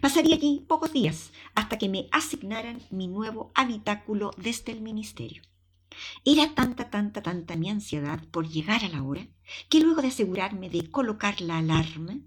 Pasaría 0.01 0.37
allí 0.37 0.65
pocos 0.67 0.93
días 0.93 1.31
hasta 1.55 1.79
que 1.79 1.89
me 1.89 2.09
asignaran 2.13 2.83
mi 2.91 3.07
nuevo 3.07 3.51
habitáculo 3.55 4.33
desde 4.37 4.73
el 4.73 4.81
ministerio. 4.81 5.43
Era 6.25 6.55
tanta, 6.55 6.91
tanta, 6.91 7.23
tanta 7.23 7.57
mi 7.57 7.71
ansiedad 7.71 8.23
por 8.31 8.49
llegar 8.49 8.85
a 8.85 8.89
la 8.89 9.03
hora 9.03 9.27
que 9.69 9.81
luego 9.81 10.03
de 10.03 10.09
asegurarme 10.09 10.69
de 10.71 10.91
colocar 10.91 11.41
la 11.41 11.59
alarma 11.59 12.19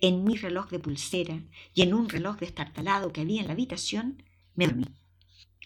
en 0.00 0.24
mi 0.24 0.36
reloj 0.36 0.68
de 0.70 0.78
pulsera 0.78 1.42
y 1.74 1.82
en 1.82 1.94
un 1.94 2.08
reloj 2.08 2.36
destartalado 2.38 3.12
que 3.12 3.22
había 3.22 3.40
en 3.40 3.46
la 3.46 3.52
habitación, 3.52 4.22
me 4.54 4.66
dormí. 4.66 4.84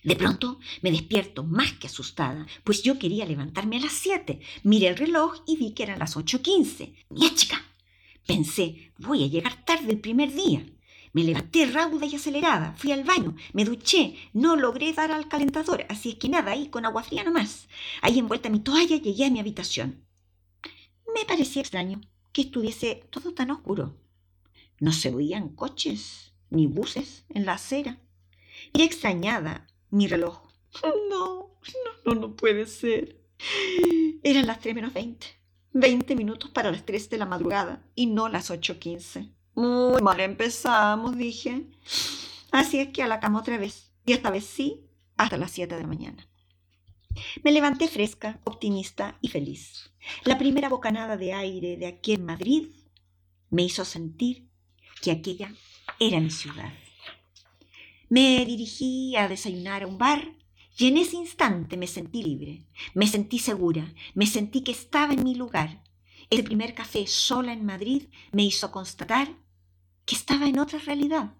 De 0.02 0.16
pronto 0.16 0.58
me 0.80 0.90
despierto 0.90 1.44
más 1.44 1.72
que 1.72 1.86
asustada, 1.86 2.46
pues 2.64 2.82
yo 2.82 2.98
quería 2.98 3.26
levantarme 3.26 3.76
a 3.76 3.80
las 3.80 3.92
siete. 3.92 4.40
Miré 4.62 4.88
el 4.88 4.96
reloj 4.96 5.42
y 5.46 5.56
vi 5.56 5.72
que 5.72 5.82
eran 5.82 5.98
las 5.98 6.16
ocho 6.16 6.40
quince. 6.40 6.94
¡Mía 7.10 7.30
chica! 7.34 7.62
Pensé, 8.26 8.92
voy 8.98 9.24
a 9.24 9.26
llegar 9.26 9.64
tarde 9.64 9.92
el 9.92 10.00
primer 10.00 10.32
día. 10.32 10.64
Me 11.12 11.24
levanté 11.24 11.66
rauda 11.66 12.06
y 12.06 12.14
acelerada, 12.14 12.74
fui 12.76 12.92
al 12.92 13.04
baño, 13.04 13.34
me 13.52 13.64
duché, 13.64 14.16
no 14.32 14.54
logré 14.54 14.92
dar 14.92 15.10
al 15.10 15.28
calentador, 15.28 15.84
así 15.88 16.10
es 16.10 16.14
que 16.16 16.28
nada, 16.28 16.52
ahí 16.52 16.68
con 16.68 16.86
agua 16.86 17.02
fría 17.02 17.24
nomás. 17.24 17.68
Ahí 18.00 18.18
envuelta 18.18 18.48
mi 18.48 18.60
toalla 18.60 18.96
llegué 18.96 19.24
a 19.24 19.30
mi 19.30 19.40
habitación. 19.40 20.06
Me 21.14 21.24
parecía 21.24 21.62
extraño 21.62 22.00
que 22.32 22.42
estuviese 22.42 23.06
todo 23.10 23.34
tan 23.34 23.50
oscuro. 23.50 23.96
No 24.78 24.92
se 24.92 25.12
oían 25.12 25.48
coches 25.50 26.32
ni 26.48 26.66
buses 26.66 27.24
en 27.28 27.44
la 27.44 27.54
acera. 27.54 27.98
Era 28.72 28.84
extrañada 28.84 29.66
mi 29.90 30.06
reloj. 30.06 30.40
No, 30.82 31.56
no, 31.84 31.92
no, 32.06 32.14
no 32.20 32.36
puede 32.36 32.66
ser. 32.66 33.20
Eran 34.22 34.46
las 34.46 34.60
tres 34.60 34.74
menos 34.74 34.92
veinte. 34.92 35.26
Veinte 35.72 36.14
minutos 36.14 36.50
para 36.50 36.70
las 36.70 36.84
tres 36.84 37.10
de 37.10 37.18
la 37.18 37.26
madrugada 37.26 37.84
y 37.94 38.06
no 38.06 38.28
las 38.28 38.50
ocho 38.50 38.78
quince. 38.78 39.30
Muy 39.60 40.00
mal 40.00 40.18
empezamos, 40.20 41.18
dije. 41.18 41.66
Así 42.50 42.78
es 42.78 42.88
que 42.88 43.02
a 43.02 43.08
la 43.08 43.20
cama 43.20 43.40
otra 43.40 43.58
vez. 43.58 43.92
Y 44.06 44.12
esta 44.14 44.30
vez 44.30 44.46
sí, 44.46 44.86
hasta 45.18 45.36
las 45.36 45.50
7 45.50 45.74
de 45.74 45.82
la 45.82 45.86
mañana. 45.86 46.26
Me 47.44 47.52
levanté 47.52 47.86
fresca, 47.86 48.40
optimista 48.44 49.18
y 49.20 49.28
feliz. 49.28 49.92
La 50.24 50.38
primera 50.38 50.70
bocanada 50.70 51.18
de 51.18 51.34
aire 51.34 51.76
de 51.76 51.86
aquí 51.88 52.14
en 52.14 52.24
Madrid 52.24 52.68
me 53.50 53.62
hizo 53.62 53.84
sentir 53.84 54.48
que 55.02 55.10
aquella 55.10 55.52
era 55.98 56.20
mi 56.20 56.30
ciudad. 56.30 56.72
Me 58.08 58.42
dirigí 58.46 59.14
a 59.16 59.28
desayunar 59.28 59.82
a 59.82 59.88
un 59.88 59.98
bar 59.98 60.36
y 60.78 60.88
en 60.88 60.96
ese 60.96 61.16
instante 61.16 61.76
me 61.76 61.86
sentí 61.86 62.22
libre, 62.22 62.64
me 62.94 63.06
sentí 63.06 63.38
segura, 63.38 63.92
me 64.14 64.24
sentí 64.24 64.62
que 64.62 64.72
estaba 64.72 65.12
en 65.12 65.22
mi 65.22 65.34
lugar, 65.34 65.82
el 66.30 66.44
primer 66.44 66.74
café 66.74 67.06
sola 67.08 67.52
en 67.52 67.66
Madrid 67.66 68.04
me 68.30 68.44
hizo 68.44 68.70
constatar 68.70 69.36
que 70.04 70.14
estaba 70.14 70.48
en 70.48 70.58
otra 70.58 70.78
realidad, 70.78 71.34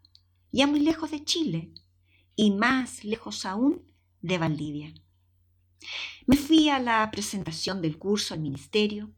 ya 0.53 0.66
muy 0.66 0.81
lejos 0.81 1.11
de 1.11 1.25
Chile 1.25 1.73
y 2.37 2.51
más 2.51 3.05
lejos 3.05 3.44
aún 3.46 3.83
de 4.23 4.38
Valdivia. 4.38 4.94
Me 6.27 6.37
fui 6.37 6.68
a 6.68 6.79
la 6.79 7.11
presentación 7.11 7.81
del 7.81 7.99
curso 7.99 8.35
al 8.35 8.40
ministerio. 8.40 9.11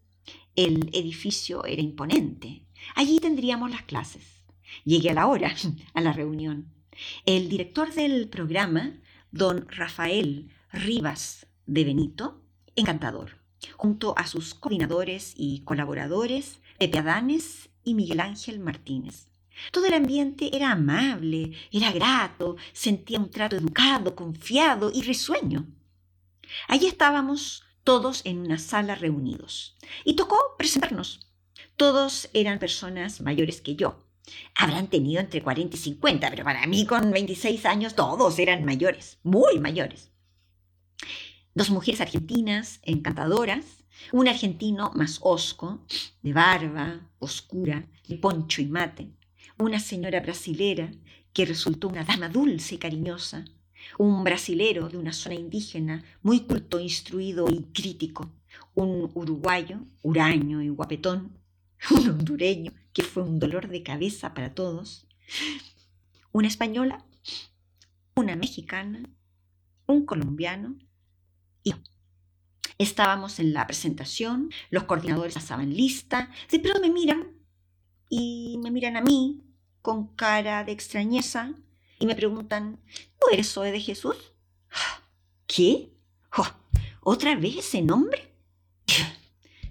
El 0.54 0.90
edificio 0.92 1.64
era 1.64 1.82
imponente. 1.82 2.66
Allí 2.94 3.18
tendríamos 3.18 3.70
las 3.70 3.82
clases. 3.82 4.44
Llegué 4.84 5.10
a 5.10 5.14
la 5.14 5.26
hora, 5.26 5.54
a 5.94 6.00
la 6.00 6.12
reunión. 6.12 6.72
El 7.26 7.48
director 7.48 7.92
del 7.92 8.28
programa, 8.28 9.00
don 9.30 9.66
Rafael 9.68 10.50
Rivas 10.72 11.46
de 11.66 11.84
Benito, 11.84 12.42
encantador 12.76 13.42
junto 13.76 14.14
a 14.18 14.26
sus 14.26 14.54
coordinadores 14.54 15.34
y 15.36 15.60
colaboradores, 15.64 16.60
Pepe 16.78 16.98
Adanes 16.98 17.70
y 17.84 17.94
Miguel 17.94 18.20
Ángel 18.20 18.58
Martínez. 18.58 19.28
Todo 19.70 19.86
el 19.86 19.94
ambiente 19.94 20.54
era 20.54 20.72
amable, 20.72 21.52
era 21.70 21.92
grato, 21.92 22.56
sentía 22.72 23.18
un 23.18 23.30
trato 23.30 23.56
educado, 23.56 24.14
confiado 24.14 24.90
y 24.92 25.02
risueño. 25.02 25.66
Allí 26.68 26.86
estábamos 26.86 27.64
todos 27.84 28.22
en 28.24 28.38
una 28.38 28.58
sala 28.58 28.94
reunidos 28.94 29.76
y 30.04 30.14
tocó 30.14 30.38
presentarnos. 30.58 31.20
Todos 31.76 32.28
eran 32.32 32.58
personas 32.58 33.20
mayores 33.20 33.60
que 33.60 33.76
yo. 33.76 34.06
Habrán 34.54 34.88
tenido 34.88 35.20
entre 35.20 35.42
40 35.42 35.76
y 35.76 35.78
50, 35.78 36.30
pero 36.30 36.44
para 36.44 36.66
mí 36.66 36.86
con 36.86 37.10
26 37.10 37.66
años 37.66 37.94
todos 37.94 38.38
eran 38.38 38.64
mayores, 38.64 39.18
muy 39.22 39.58
mayores. 39.58 40.10
Dos 41.54 41.70
mujeres 41.70 42.00
argentinas 42.00 42.80
encantadoras, 42.82 43.64
un 44.12 44.28
argentino 44.28 44.92
más 44.94 45.18
osco, 45.22 45.84
de 46.22 46.32
barba 46.32 47.10
oscura, 47.18 47.86
de 48.08 48.16
poncho 48.16 48.62
y 48.62 48.66
mate, 48.66 49.10
una 49.58 49.78
señora 49.78 50.20
brasilera 50.20 50.90
que 51.32 51.46
resultó 51.46 51.88
una 51.88 52.04
dama 52.04 52.28
dulce 52.28 52.74
y 52.74 52.78
cariñosa, 52.78 53.44
un 53.98 54.24
brasilero 54.24 54.88
de 54.88 54.98
una 54.98 55.12
zona 55.12 55.34
indígena 55.34 56.04
muy 56.22 56.40
culto, 56.40 56.78
instruido 56.80 57.48
y 57.48 57.64
crítico, 57.72 58.32
un 58.74 59.10
uruguayo, 59.14 59.80
huraño 60.02 60.62
y 60.62 60.68
guapetón, 60.68 61.38
un 61.90 62.08
hondureño 62.08 62.72
que 62.92 63.02
fue 63.02 63.22
un 63.22 63.38
dolor 63.38 63.68
de 63.68 63.82
cabeza 63.82 64.34
para 64.34 64.54
todos, 64.54 65.06
una 66.32 66.48
española, 66.48 67.04
una 68.14 68.36
mexicana, 68.36 69.02
un 69.86 70.04
colombiano 70.06 70.76
y 71.62 71.74
estábamos 72.78 73.38
en 73.38 73.52
la 73.52 73.66
presentación, 73.66 74.50
los 74.70 74.84
coordinadores 74.84 75.34
pasaban 75.34 75.74
lista, 75.74 76.30
de 76.50 76.58
pronto 76.58 76.80
me 76.80 76.90
miran 76.90 77.41
y 78.14 78.58
me 78.58 78.70
miran 78.70 78.98
a 78.98 79.00
mí 79.00 79.40
con 79.80 80.08
cara 80.08 80.64
de 80.64 80.72
extrañeza 80.72 81.54
y 81.98 82.04
me 82.04 82.14
preguntan, 82.14 82.78
¿tú 83.18 83.28
eres 83.32 83.50
Zoe 83.50 83.72
de 83.72 83.80
Jesús? 83.80 84.16
¿Qué? 85.46 85.88
Oh, 86.36 86.46
¿Otra 87.00 87.34
vez 87.36 87.56
ese 87.56 87.80
nombre? 87.80 88.30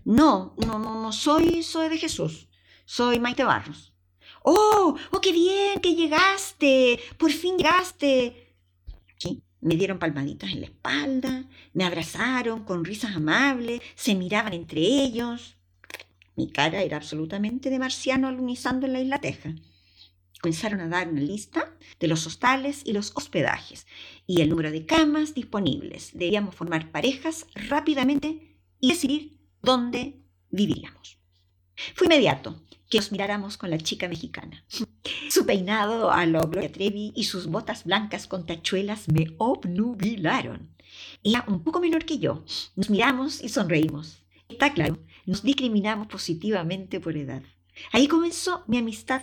No, 0.04 0.56
no, 0.58 0.80
no, 0.80 1.00
no 1.00 1.12
soy 1.12 1.62
Zoe 1.62 1.88
de 1.88 2.00
Jesús. 2.00 2.48
Soy 2.86 3.20
Maite 3.20 3.44
Barros. 3.44 3.94
¡Oh! 4.42 4.96
¡Oh, 5.12 5.22
qué 5.22 5.32
bien 5.32 5.80
que 5.80 5.94
llegaste! 5.94 7.00
¡Por 7.20 7.32
fin 7.32 7.56
llegaste! 7.56 8.58
Me 9.60 9.76
dieron 9.76 10.00
palmaditas 10.00 10.52
en 10.52 10.62
la 10.62 10.66
espalda, 10.66 11.46
me 11.74 11.84
abrazaron 11.84 12.64
con 12.64 12.84
risas 12.84 13.16
amables, 13.16 13.80
se 13.94 14.16
miraban 14.16 14.54
entre 14.54 14.82
ellos. 14.82 15.56
Mi 16.42 16.50
cara 16.50 16.82
era 16.82 16.98
absolutamente 16.98 17.70
de 17.70 17.78
marciano 17.78 18.28
alunizando 18.28 18.88
en 18.88 18.94
la 18.94 19.00
isla 19.00 19.22
Teja. 19.22 19.54
Comenzaron 20.42 20.82
a 20.82 20.88
dar 20.88 21.08
una 21.08 21.22
lista 21.22 21.78
de 22.00 22.08
los 22.08 22.26
hostales 22.26 22.82
y 22.84 22.94
los 22.94 23.12
hospedajes 23.14 23.86
y 24.26 24.42
el 24.42 24.50
número 24.50 24.72
de 24.72 24.88
camas 24.88 25.36
disponibles. 25.36 26.10
Debíamos 26.16 26.56
formar 26.56 26.92
parejas 26.92 27.46
rápidamente 27.54 28.58
y 28.80 28.90
decidir 28.90 29.38
dónde 29.62 30.20
viviríamos. 30.50 31.20
Fue 31.94 32.08
inmediato 32.08 32.60
que 32.90 32.98
nos 32.98 33.12
miráramos 33.12 33.58
con 33.58 33.70
la 33.70 33.78
chica 33.78 34.08
mexicana. 34.08 34.66
Su 35.30 35.46
peinado 35.46 36.10
a 36.10 36.26
lo 36.26 36.42
Gloria 36.48 36.72
Trevi 36.72 37.14
y 37.16 37.26
sus 37.26 37.46
botas 37.46 37.84
blancas 37.84 38.26
con 38.26 38.48
tachuelas 38.48 39.08
me 39.10 39.28
obnubilaron. 39.38 40.76
Ella 41.22 41.46
un 41.48 41.64
poco 41.64 41.80
menor 41.80 42.04
que 42.04 42.18
yo. 42.18 42.44
Nos 42.76 42.90
miramos 42.90 43.44
y 43.44 43.50
sonreímos. 43.50 44.24
Está 44.50 44.74
claro, 44.74 44.98
nos 45.32 45.44
discriminamos 45.44 46.08
positivamente 46.08 47.00
por 47.00 47.16
edad. 47.16 47.42
Ahí 47.94 48.10
comenzó 48.10 48.66
mi 48.68 48.78
amistad 48.78 49.22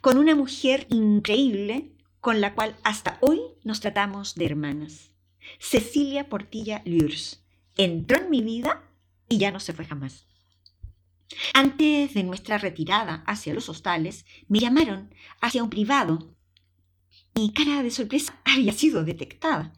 con 0.00 0.16
una 0.16 0.36
mujer 0.36 0.86
increíble 0.88 1.96
con 2.20 2.40
la 2.40 2.54
cual 2.54 2.76
hasta 2.84 3.18
hoy 3.20 3.40
nos 3.64 3.80
tratamos 3.80 4.36
de 4.36 4.46
hermanas. 4.46 5.10
Cecilia 5.58 6.28
Portilla 6.28 6.80
Lurs 6.84 7.42
entró 7.76 8.18
en 8.18 8.30
mi 8.30 8.40
vida 8.40 8.88
y 9.28 9.38
ya 9.38 9.50
no 9.50 9.58
se 9.58 9.72
fue 9.72 9.84
jamás. 9.84 10.28
Antes 11.54 12.14
de 12.14 12.22
nuestra 12.22 12.58
retirada 12.58 13.24
hacia 13.26 13.52
los 13.52 13.68
hostales, 13.68 14.24
me 14.46 14.60
llamaron 14.60 15.12
hacia 15.40 15.64
un 15.64 15.70
privado. 15.70 16.36
Mi 17.34 17.52
cara 17.52 17.82
de 17.82 17.90
sorpresa 17.90 18.40
había 18.44 18.72
sido 18.72 19.02
detectada. 19.02 19.72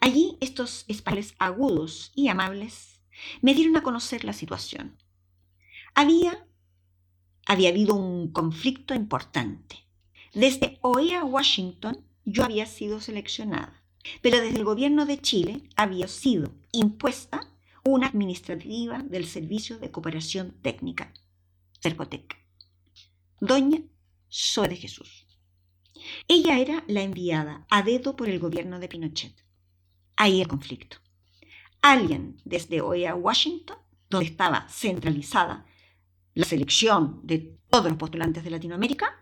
Allí 0.00 0.38
estos 0.40 0.86
españoles 0.88 1.34
agudos 1.38 2.10
y 2.14 2.28
amables 2.28 3.02
me 3.42 3.52
dieron 3.52 3.76
a 3.76 3.82
conocer 3.82 4.24
la 4.24 4.32
situación. 4.32 4.96
Había, 5.94 6.46
había 7.46 7.70
habido 7.70 7.94
un 7.94 8.32
conflicto 8.32 8.94
importante. 8.94 9.76
Desde 10.32 10.78
OEA 10.82 11.24
Washington 11.24 12.04
yo 12.24 12.44
había 12.44 12.66
sido 12.66 13.00
seleccionada, 13.00 13.82
pero 14.22 14.40
desde 14.40 14.58
el 14.58 14.64
gobierno 14.64 15.06
de 15.06 15.20
Chile 15.20 15.62
había 15.76 16.08
sido 16.08 16.52
impuesta 16.72 17.40
una 17.84 18.08
administrativa 18.08 18.98
del 18.98 19.26
Servicio 19.26 19.78
de 19.78 19.90
Cooperación 19.90 20.52
Técnica, 20.62 21.12
Cercotec, 21.80 22.36
doña 23.40 23.80
Zoe 24.30 24.68
de 24.68 24.76
Jesús. 24.76 25.26
Ella 26.28 26.58
era 26.58 26.84
la 26.86 27.02
enviada 27.02 27.66
a 27.70 27.82
dedo 27.82 28.16
por 28.16 28.28
el 28.28 28.38
gobierno 28.38 28.78
de 28.78 28.88
Pinochet. 28.88 29.34
Ahí 30.16 30.40
el 30.40 30.48
conflicto. 30.48 30.98
Alguien 31.82 32.36
desde 32.44 32.80
hoy 32.80 33.06
a 33.06 33.14
Washington, 33.14 33.78
donde 34.08 34.26
estaba 34.26 34.68
centralizada 34.68 35.66
la 36.34 36.44
selección 36.44 37.20
de 37.22 37.58
todos 37.70 37.86
los 37.86 37.96
postulantes 37.96 38.44
de 38.44 38.50
Latinoamérica, 38.50 39.20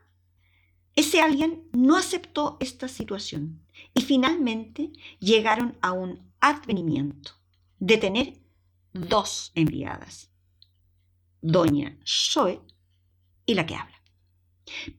ese 0.94 1.20
alguien 1.20 1.68
no 1.72 1.96
aceptó 1.96 2.56
esta 2.60 2.88
situación 2.88 3.62
y 3.94 4.02
finalmente 4.02 4.92
llegaron 5.20 5.78
a 5.80 5.92
un 5.92 6.32
advenimiento 6.40 7.32
de 7.78 7.98
tener 7.98 8.40
dos 8.92 9.52
enviadas, 9.54 10.30
doña 11.40 11.98
Zoe 12.04 12.60
y 13.46 13.54
la 13.54 13.64
que 13.64 13.76
habla. 13.76 14.02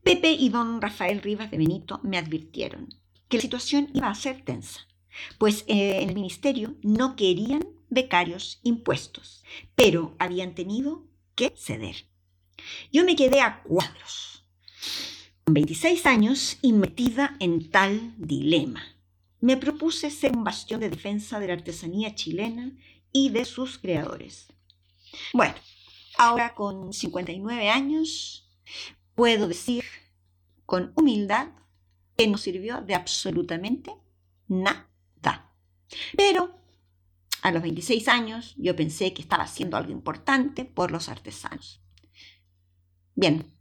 Pepe 0.04 0.32
y 0.32 0.50
don 0.50 0.82
Rafael 0.82 1.22
Rivas 1.22 1.52
de 1.52 1.58
Benito 1.58 2.00
me 2.04 2.18
advirtieron 2.18 2.90
que 3.28 3.38
la 3.38 3.42
situación 3.42 3.90
iba 3.94 4.10
a 4.10 4.16
ser 4.16 4.44
tensa, 4.44 4.88
pues 5.38 5.66
eh, 5.68 6.02
en 6.02 6.10
el 6.10 6.16
ministerio 6.16 6.76
no 6.82 7.16
querían 7.16 7.68
becarios 7.90 8.60
impuestos, 8.64 9.44
pero 9.76 10.16
habían 10.18 10.56
tenido 10.56 11.09
ceder. 11.56 12.06
Yo 12.92 13.04
me 13.04 13.16
quedé 13.16 13.42
a 13.42 13.64
cuadros, 13.64 14.46
con 15.44 15.54
26 15.54 16.06
años 16.06 16.58
y 16.62 16.74
metida 16.74 17.36
en 17.40 17.70
tal 17.70 18.14
dilema. 18.18 18.84
Me 19.42 19.58
propuse 19.58 20.12
ser 20.12 20.36
un 20.36 20.44
bastión 20.44 20.82
de 20.82 20.90
defensa 20.90 21.40
de 21.40 21.48
la 21.48 21.54
artesanía 21.54 22.14
chilena 22.16 22.72
y 23.12 23.30
de 23.30 23.46
sus 23.46 23.78
creadores. 23.78 24.48
Bueno, 25.34 25.56
ahora 26.18 26.54
con 26.54 26.94
59 26.94 27.70
años, 27.70 28.50
puedo 29.16 29.48
decir 29.48 29.86
con 30.66 30.92
humildad 30.96 31.50
que 32.18 32.28
no 32.28 32.38
sirvió 32.38 32.82
de 32.82 32.96
absolutamente 32.96 33.94
nada. 34.48 34.90
Pero 36.16 36.59
a 37.42 37.52
los 37.52 37.62
26 37.62 38.08
años 38.08 38.54
yo 38.58 38.76
pensé 38.76 39.14
que 39.14 39.22
estaba 39.22 39.44
haciendo 39.44 39.78
algo 39.78 39.92
importante 39.92 40.66
por 40.66 40.92
los 40.92 41.10
artesanos. 41.10 41.82
Bien, 43.16 43.54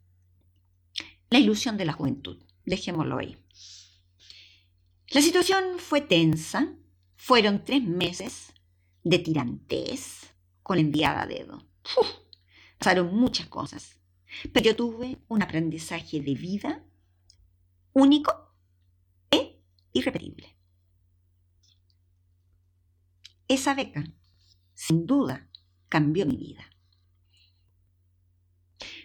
la 1.31 1.39
ilusión 1.39 1.77
de 1.77 1.85
la 1.85 1.93
juventud, 1.93 2.43
dejémoslo 2.65 3.19
ahí. 3.19 3.37
La 5.11 5.23
situación 5.23 5.79
fue 5.79 6.01
tensa, 6.01 6.75
fueron 7.17 7.65
tres 7.65 7.83
meses 7.83 8.53
de 9.05 9.19
tirantes 9.19 10.35
con 10.63 10.79
enviada 10.79 11.23
a 11.23 11.27
dedo. 11.27 11.67
pasaron 12.79 13.15
muchas 13.15 13.47
cosas, 13.47 13.99
pero 14.53 14.67
yo 14.67 14.77
tuve 14.77 15.19
un 15.29 15.43
aprendizaje 15.43 16.21
de 16.21 16.35
vida 16.35 16.85
único 17.93 18.55
e 19.31 19.61
irrepetible. 19.93 20.48
Esa 23.49 23.75
beca, 23.75 24.05
sin 24.75 25.07
duda, 25.07 25.49
cambió 25.89 26.27
mi 26.27 26.37
vida. 26.37 26.65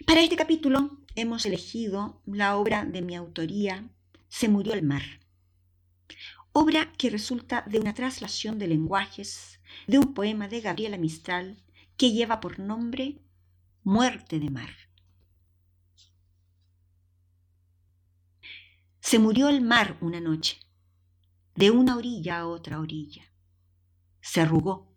Para 0.06 0.20
este 0.20 0.36
capítulo 0.36 0.98
hemos 1.14 1.46
elegido 1.46 2.22
la 2.26 2.56
obra 2.58 2.84
de 2.84 3.00
mi 3.00 3.16
autoría, 3.16 3.88
Se 4.28 4.48
murió 4.48 4.74
el 4.74 4.82
mar, 4.82 5.02
obra 6.52 6.92
que 6.98 7.08
resulta 7.08 7.62
de 7.62 7.78
una 7.78 7.94
traslación 7.94 8.58
de 8.58 8.66
lenguajes 8.66 9.60
de 9.86 9.98
un 9.98 10.12
poema 10.12 10.48
de 10.48 10.60
Gabriela 10.60 10.98
Mistral 10.98 11.62
que 11.96 12.12
lleva 12.12 12.40
por 12.40 12.58
nombre 12.58 13.22
Muerte 13.82 14.40
de 14.40 14.50
mar. 14.50 14.70
Se 19.00 19.18
murió 19.18 19.48
el 19.48 19.60
mar 19.60 19.96
una 20.00 20.20
noche, 20.20 20.58
de 21.54 21.70
una 21.70 21.96
orilla 21.96 22.40
a 22.40 22.46
otra 22.46 22.80
orilla. 22.80 23.33
Se 24.24 24.40
arrugó, 24.40 24.90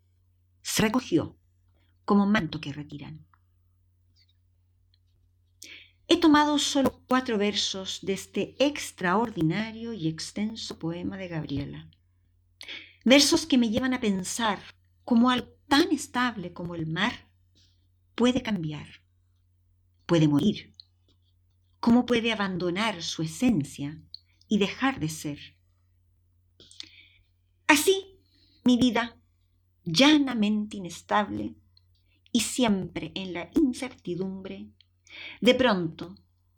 se 0.61 0.83
recogió, 0.83 1.37
como 2.05 2.25
manto 2.25 2.61
que 2.61 2.71
retiran. 2.71 3.27
He 6.07 6.17
tomado 6.17 6.57
solo 6.57 7.03
cuatro 7.09 7.37
versos 7.37 7.99
de 8.03 8.13
este 8.13 8.55
extraordinario 8.57 9.91
y 9.91 10.07
extenso 10.07 10.79
poema 10.79 11.17
de 11.17 11.27
Gabriela. 11.27 11.91
Versos 13.03 13.45
que 13.45 13.57
me 13.57 13.69
llevan 13.69 13.93
a 13.93 13.99
pensar 13.99 14.59
cómo 15.03 15.29
algo 15.29 15.49
tan 15.67 15.91
estable 15.91 16.53
como 16.53 16.73
el 16.73 16.87
mar 16.87 17.29
puede 18.15 18.41
cambiar, 18.41 18.87
puede 20.05 20.29
morir, 20.29 20.73
cómo 21.81 22.05
puede 22.05 22.31
abandonar 22.31 23.03
su 23.03 23.23
esencia 23.23 24.01
y 24.47 24.57
dejar 24.57 25.01
de 25.01 25.09
ser. 25.09 25.57
Así, 27.67 28.21
mi 28.63 28.77
vida, 28.77 29.16
llanamente 29.87 30.77
inestable 30.77 31.55
y 32.31 32.41
siempre 32.41 33.13
en 33.15 33.33
la 33.33 33.49
incertidumbre, 33.55 34.69
de 35.39 35.55
pronto, 35.55 36.15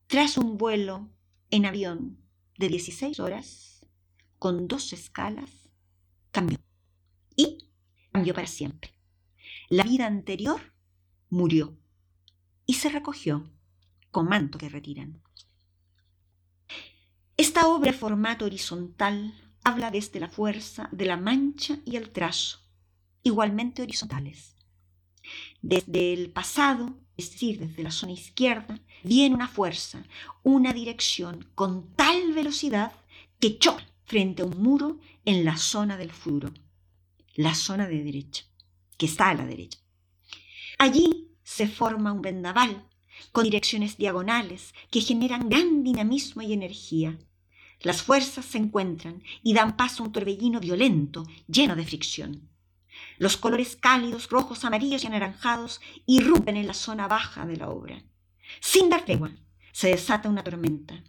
tras 0.08 0.38
un 0.38 0.58
vuelo 0.58 1.10
en 1.52 1.66
avión 1.66 2.18
de 2.58 2.70
16 2.70 3.20
horas, 3.20 3.86
con 4.40 4.68
dos 4.68 4.94
escalas, 4.94 5.70
cambió. 6.32 6.58
Y 7.36 7.70
cambió 8.12 8.34
para 8.34 8.48
siempre. 8.48 8.94
La 9.70 9.84
vida 9.84 10.08
anterior 10.08 10.74
murió 11.30 11.78
y 12.66 12.74
se 12.74 12.90
recogió 12.90 13.48
con 14.10 14.28
manto 14.28 14.58
que 14.58 14.70
retiran. 14.70 15.22
Esta 17.38 17.68
obra 17.68 17.94
formato 17.94 18.46
horizontal 18.46 19.34
habla 19.64 19.92
desde 19.92 20.20
la 20.20 20.30
fuerza 20.30 20.90
de 20.92 21.06
la 21.06 21.18
mancha 21.18 21.80
y 21.86 21.96
el 21.96 22.10
trazo, 22.10 22.69
igualmente 23.24 23.82
horizontales. 23.82 24.56
Desde 25.62 26.14
el 26.14 26.32
pasado, 26.32 26.98
es 27.18 27.32
decir, 27.32 27.60
desde 27.60 27.84
la 27.84 27.92
zona 27.92 28.14
izquierda, 28.14 28.80
viene 29.04 29.36
una 29.36 29.48
fuerza, 29.48 30.04
una 30.44 30.74
dirección 30.74 31.50
con 31.56 31.94
tal 31.96 32.34
velocidad 32.34 32.94
que 33.40 33.58
choca 33.58 33.86
frente 34.06 34.42
a 34.42 34.46
un 34.46 34.62
muro 34.62 35.00
en 35.26 35.46
la 35.46 35.58
zona 35.58 35.98
del 35.98 36.12
futuro, 36.12 36.52
la 37.36 37.54
zona 37.54 37.88
de 37.88 38.04
derecha, 38.04 38.46
que 38.98 39.06
está 39.06 39.30
a 39.30 39.36
la 39.36 39.46
derecha. 39.46 39.80
Allí 40.80 41.30
se 41.44 41.68
forma 41.68 42.12
un 42.12 42.22
vendaval 42.22 42.88
con 43.32 43.44
direcciones 43.44 43.98
diagonales 43.98 44.74
que 44.90 45.02
generan 45.02 45.50
gran 45.50 45.84
dinamismo 45.84 46.42
y 46.42 46.54
energía. 46.54 47.20
Las 47.82 48.02
fuerzas 48.02 48.46
se 48.46 48.58
encuentran 48.58 49.22
y 49.44 49.54
dan 49.54 49.78
paso 49.78 50.04
a 50.04 50.08
un 50.08 50.12
torbellino 50.12 50.60
violento, 50.60 51.26
lleno 51.48 51.76
de 51.76 51.86
fricción. 51.86 52.49
Los 53.18 53.38
colores 53.38 53.76
cálidos, 53.76 54.30
rojos, 54.30 54.64
amarillos 54.66 55.04
y 55.04 55.08
anaranjados 55.08 55.82
irrumpen 56.06 56.58
en 56.58 56.68
la 56.68 56.74
zona 56.74 57.08
baja 57.08 57.46
de 57.46 57.58
la 57.58 57.70
obra. 57.70 58.04
Sin 58.62 58.90
dar 58.90 59.06
tregua, 59.06 59.32
se 59.72 59.90
desata 59.90 60.30
una 60.30 60.44
tormenta, 60.44 61.04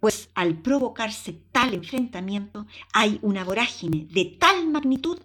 pues 0.00 0.30
al 0.34 0.60
provocarse 0.60 1.32
tal 1.52 1.74
enfrentamiento 1.74 2.66
hay 2.92 3.18
una 3.22 3.44
vorágine 3.44 4.06
de 4.10 4.36
tal 4.38 4.68
magnitud 4.68 5.18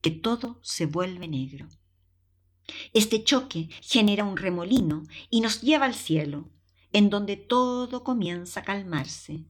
que 0.00 0.10
todo 0.10 0.60
se 0.62 0.86
vuelve 0.86 1.28
negro. 1.28 1.68
Este 2.92 3.22
choque 3.24 3.68
genera 3.80 4.24
un 4.24 4.36
remolino 4.36 5.02
y 5.30 5.40
nos 5.40 5.62
lleva 5.62 5.86
al 5.86 5.94
cielo, 5.94 6.50
en 6.92 7.10
donde 7.10 7.36
todo 7.36 8.02
comienza 8.04 8.60
a 8.60 8.64
calmarse, 8.64 9.44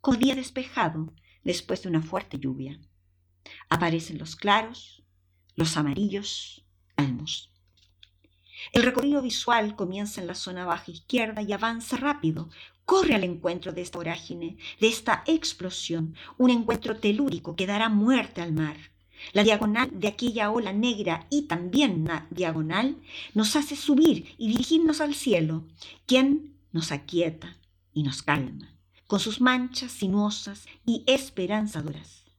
como 0.00 0.18
día 0.18 0.34
despejado 0.34 1.12
después 1.44 1.82
de 1.82 1.88
una 1.88 2.02
fuerte 2.02 2.38
lluvia. 2.38 2.80
Aparecen 3.68 4.18
los 4.18 4.36
claros, 4.36 4.99
los 5.60 5.76
amarillos, 5.76 6.64
almos. 6.96 7.50
El 8.72 8.82
recorrido 8.82 9.20
visual 9.20 9.76
comienza 9.76 10.20
en 10.20 10.26
la 10.26 10.34
zona 10.34 10.64
baja 10.64 10.90
izquierda 10.90 11.42
y 11.42 11.52
avanza 11.52 11.98
rápido, 11.98 12.48
corre 12.86 13.14
al 13.14 13.24
encuentro 13.24 13.72
de 13.72 13.82
esta 13.82 13.98
vorágine, 13.98 14.56
de 14.80 14.88
esta 14.88 15.22
explosión, 15.26 16.14
un 16.38 16.48
encuentro 16.48 16.96
telúrico 16.96 17.56
que 17.56 17.66
dará 17.66 17.90
muerte 17.90 18.40
al 18.40 18.54
mar. 18.54 18.76
La 19.34 19.44
diagonal 19.44 19.90
de 19.92 20.08
aquella 20.08 20.50
ola 20.50 20.72
negra 20.72 21.26
y 21.28 21.42
también 21.42 22.08
diagonal 22.30 22.96
nos 23.34 23.54
hace 23.54 23.76
subir 23.76 24.34
y 24.38 24.48
dirigirnos 24.48 25.02
al 25.02 25.14
cielo, 25.14 25.64
quien 26.06 26.56
nos 26.72 26.90
aquieta 26.90 27.58
y 27.92 28.02
nos 28.02 28.22
calma, 28.22 28.74
con 29.06 29.20
sus 29.20 29.42
manchas 29.42 29.92
sinuosas 29.92 30.64
y 30.86 31.04
esperanzadoras. 31.06 32.29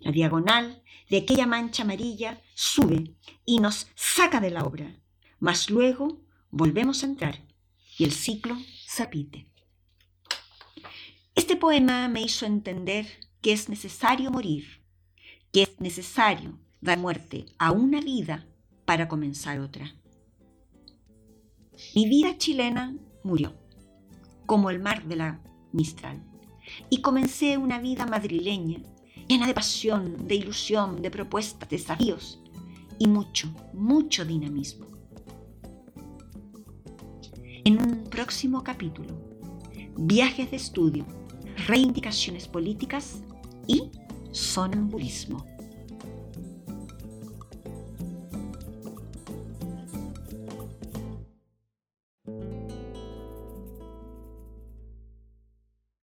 La 0.00 0.12
diagonal 0.12 0.82
de 1.10 1.18
aquella 1.18 1.46
mancha 1.46 1.82
amarilla 1.82 2.40
sube 2.54 3.16
y 3.44 3.60
nos 3.60 3.88
saca 3.94 4.40
de 4.40 4.50
la 4.50 4.64
obra, 4.64 5.00
mas 5.38 5.70
luego 5.70 6.20
volvemos 6.50 7.02
a 7.02 7.06
entrar 7.06 7.44
y 7.98 8.04
el 8.04 8.12
ciclo 8.12 8.56
se 8.86 9.04
repite. 9.04 9.48
Este 11.34 11.56
poema 11.56 12.08
me 12.08 12.22
hizo 12.22 12.46
entender 12.46 13.06
que 13.40 13.52
es 13.52 13.68
necesario 13.68 14.30
morir 14.30 14.78
que 15.52 15.62
es 15.62 15.80
necesario 15.80 16.58
dar 16.80 16.98
muerte 16.98 17.46
a 17.58 17.72
una 17.72 18.00
vida 18.00 18.46
para 18.84 19.08
comenzar 19.08 19.60
otra. 19.60 19.94
Mi 21.94 22.08
vida 22.08 22.36
chilena 22.38 22.96
murió, 23.22 23.54
como 24.46 24.70
el 24.70 24.78
mar 24.78 25.04
de 25.04 25.16
la 25.16 25.42
Mistral, 25.72 26.22
y 26.90 27.00
comencé 27.02 27.56
una 27.56 27.78
vida 27.78 28.06
madrileña, 28.06 28.80
llena 29.28 29.46
de 29.46 29.54
pasión, 29.54 30.26
de 30.26 30.34
ilusión, 30.34 31.02
de 31.02 31.10
propuestas, 31.10 31.68
desafíos 31.68 32.40
y 32.98 33.06
mucho, 33.06 33.48
mucho 33.74 34.24
dinamismo. 34.24 34.86
En 37.64 37.78
un 37.80 38.04
próximo 38.04 38.64
capítulo, 38.64 39.10
viajes 39.96 40.50
de 40.50 40.56
estudio, 40.56 41.04
reivindicaciones 41.66 42.48
políticas 42.48 43.22
y 43.66 43.90
sonambulismo. 44.32 45.44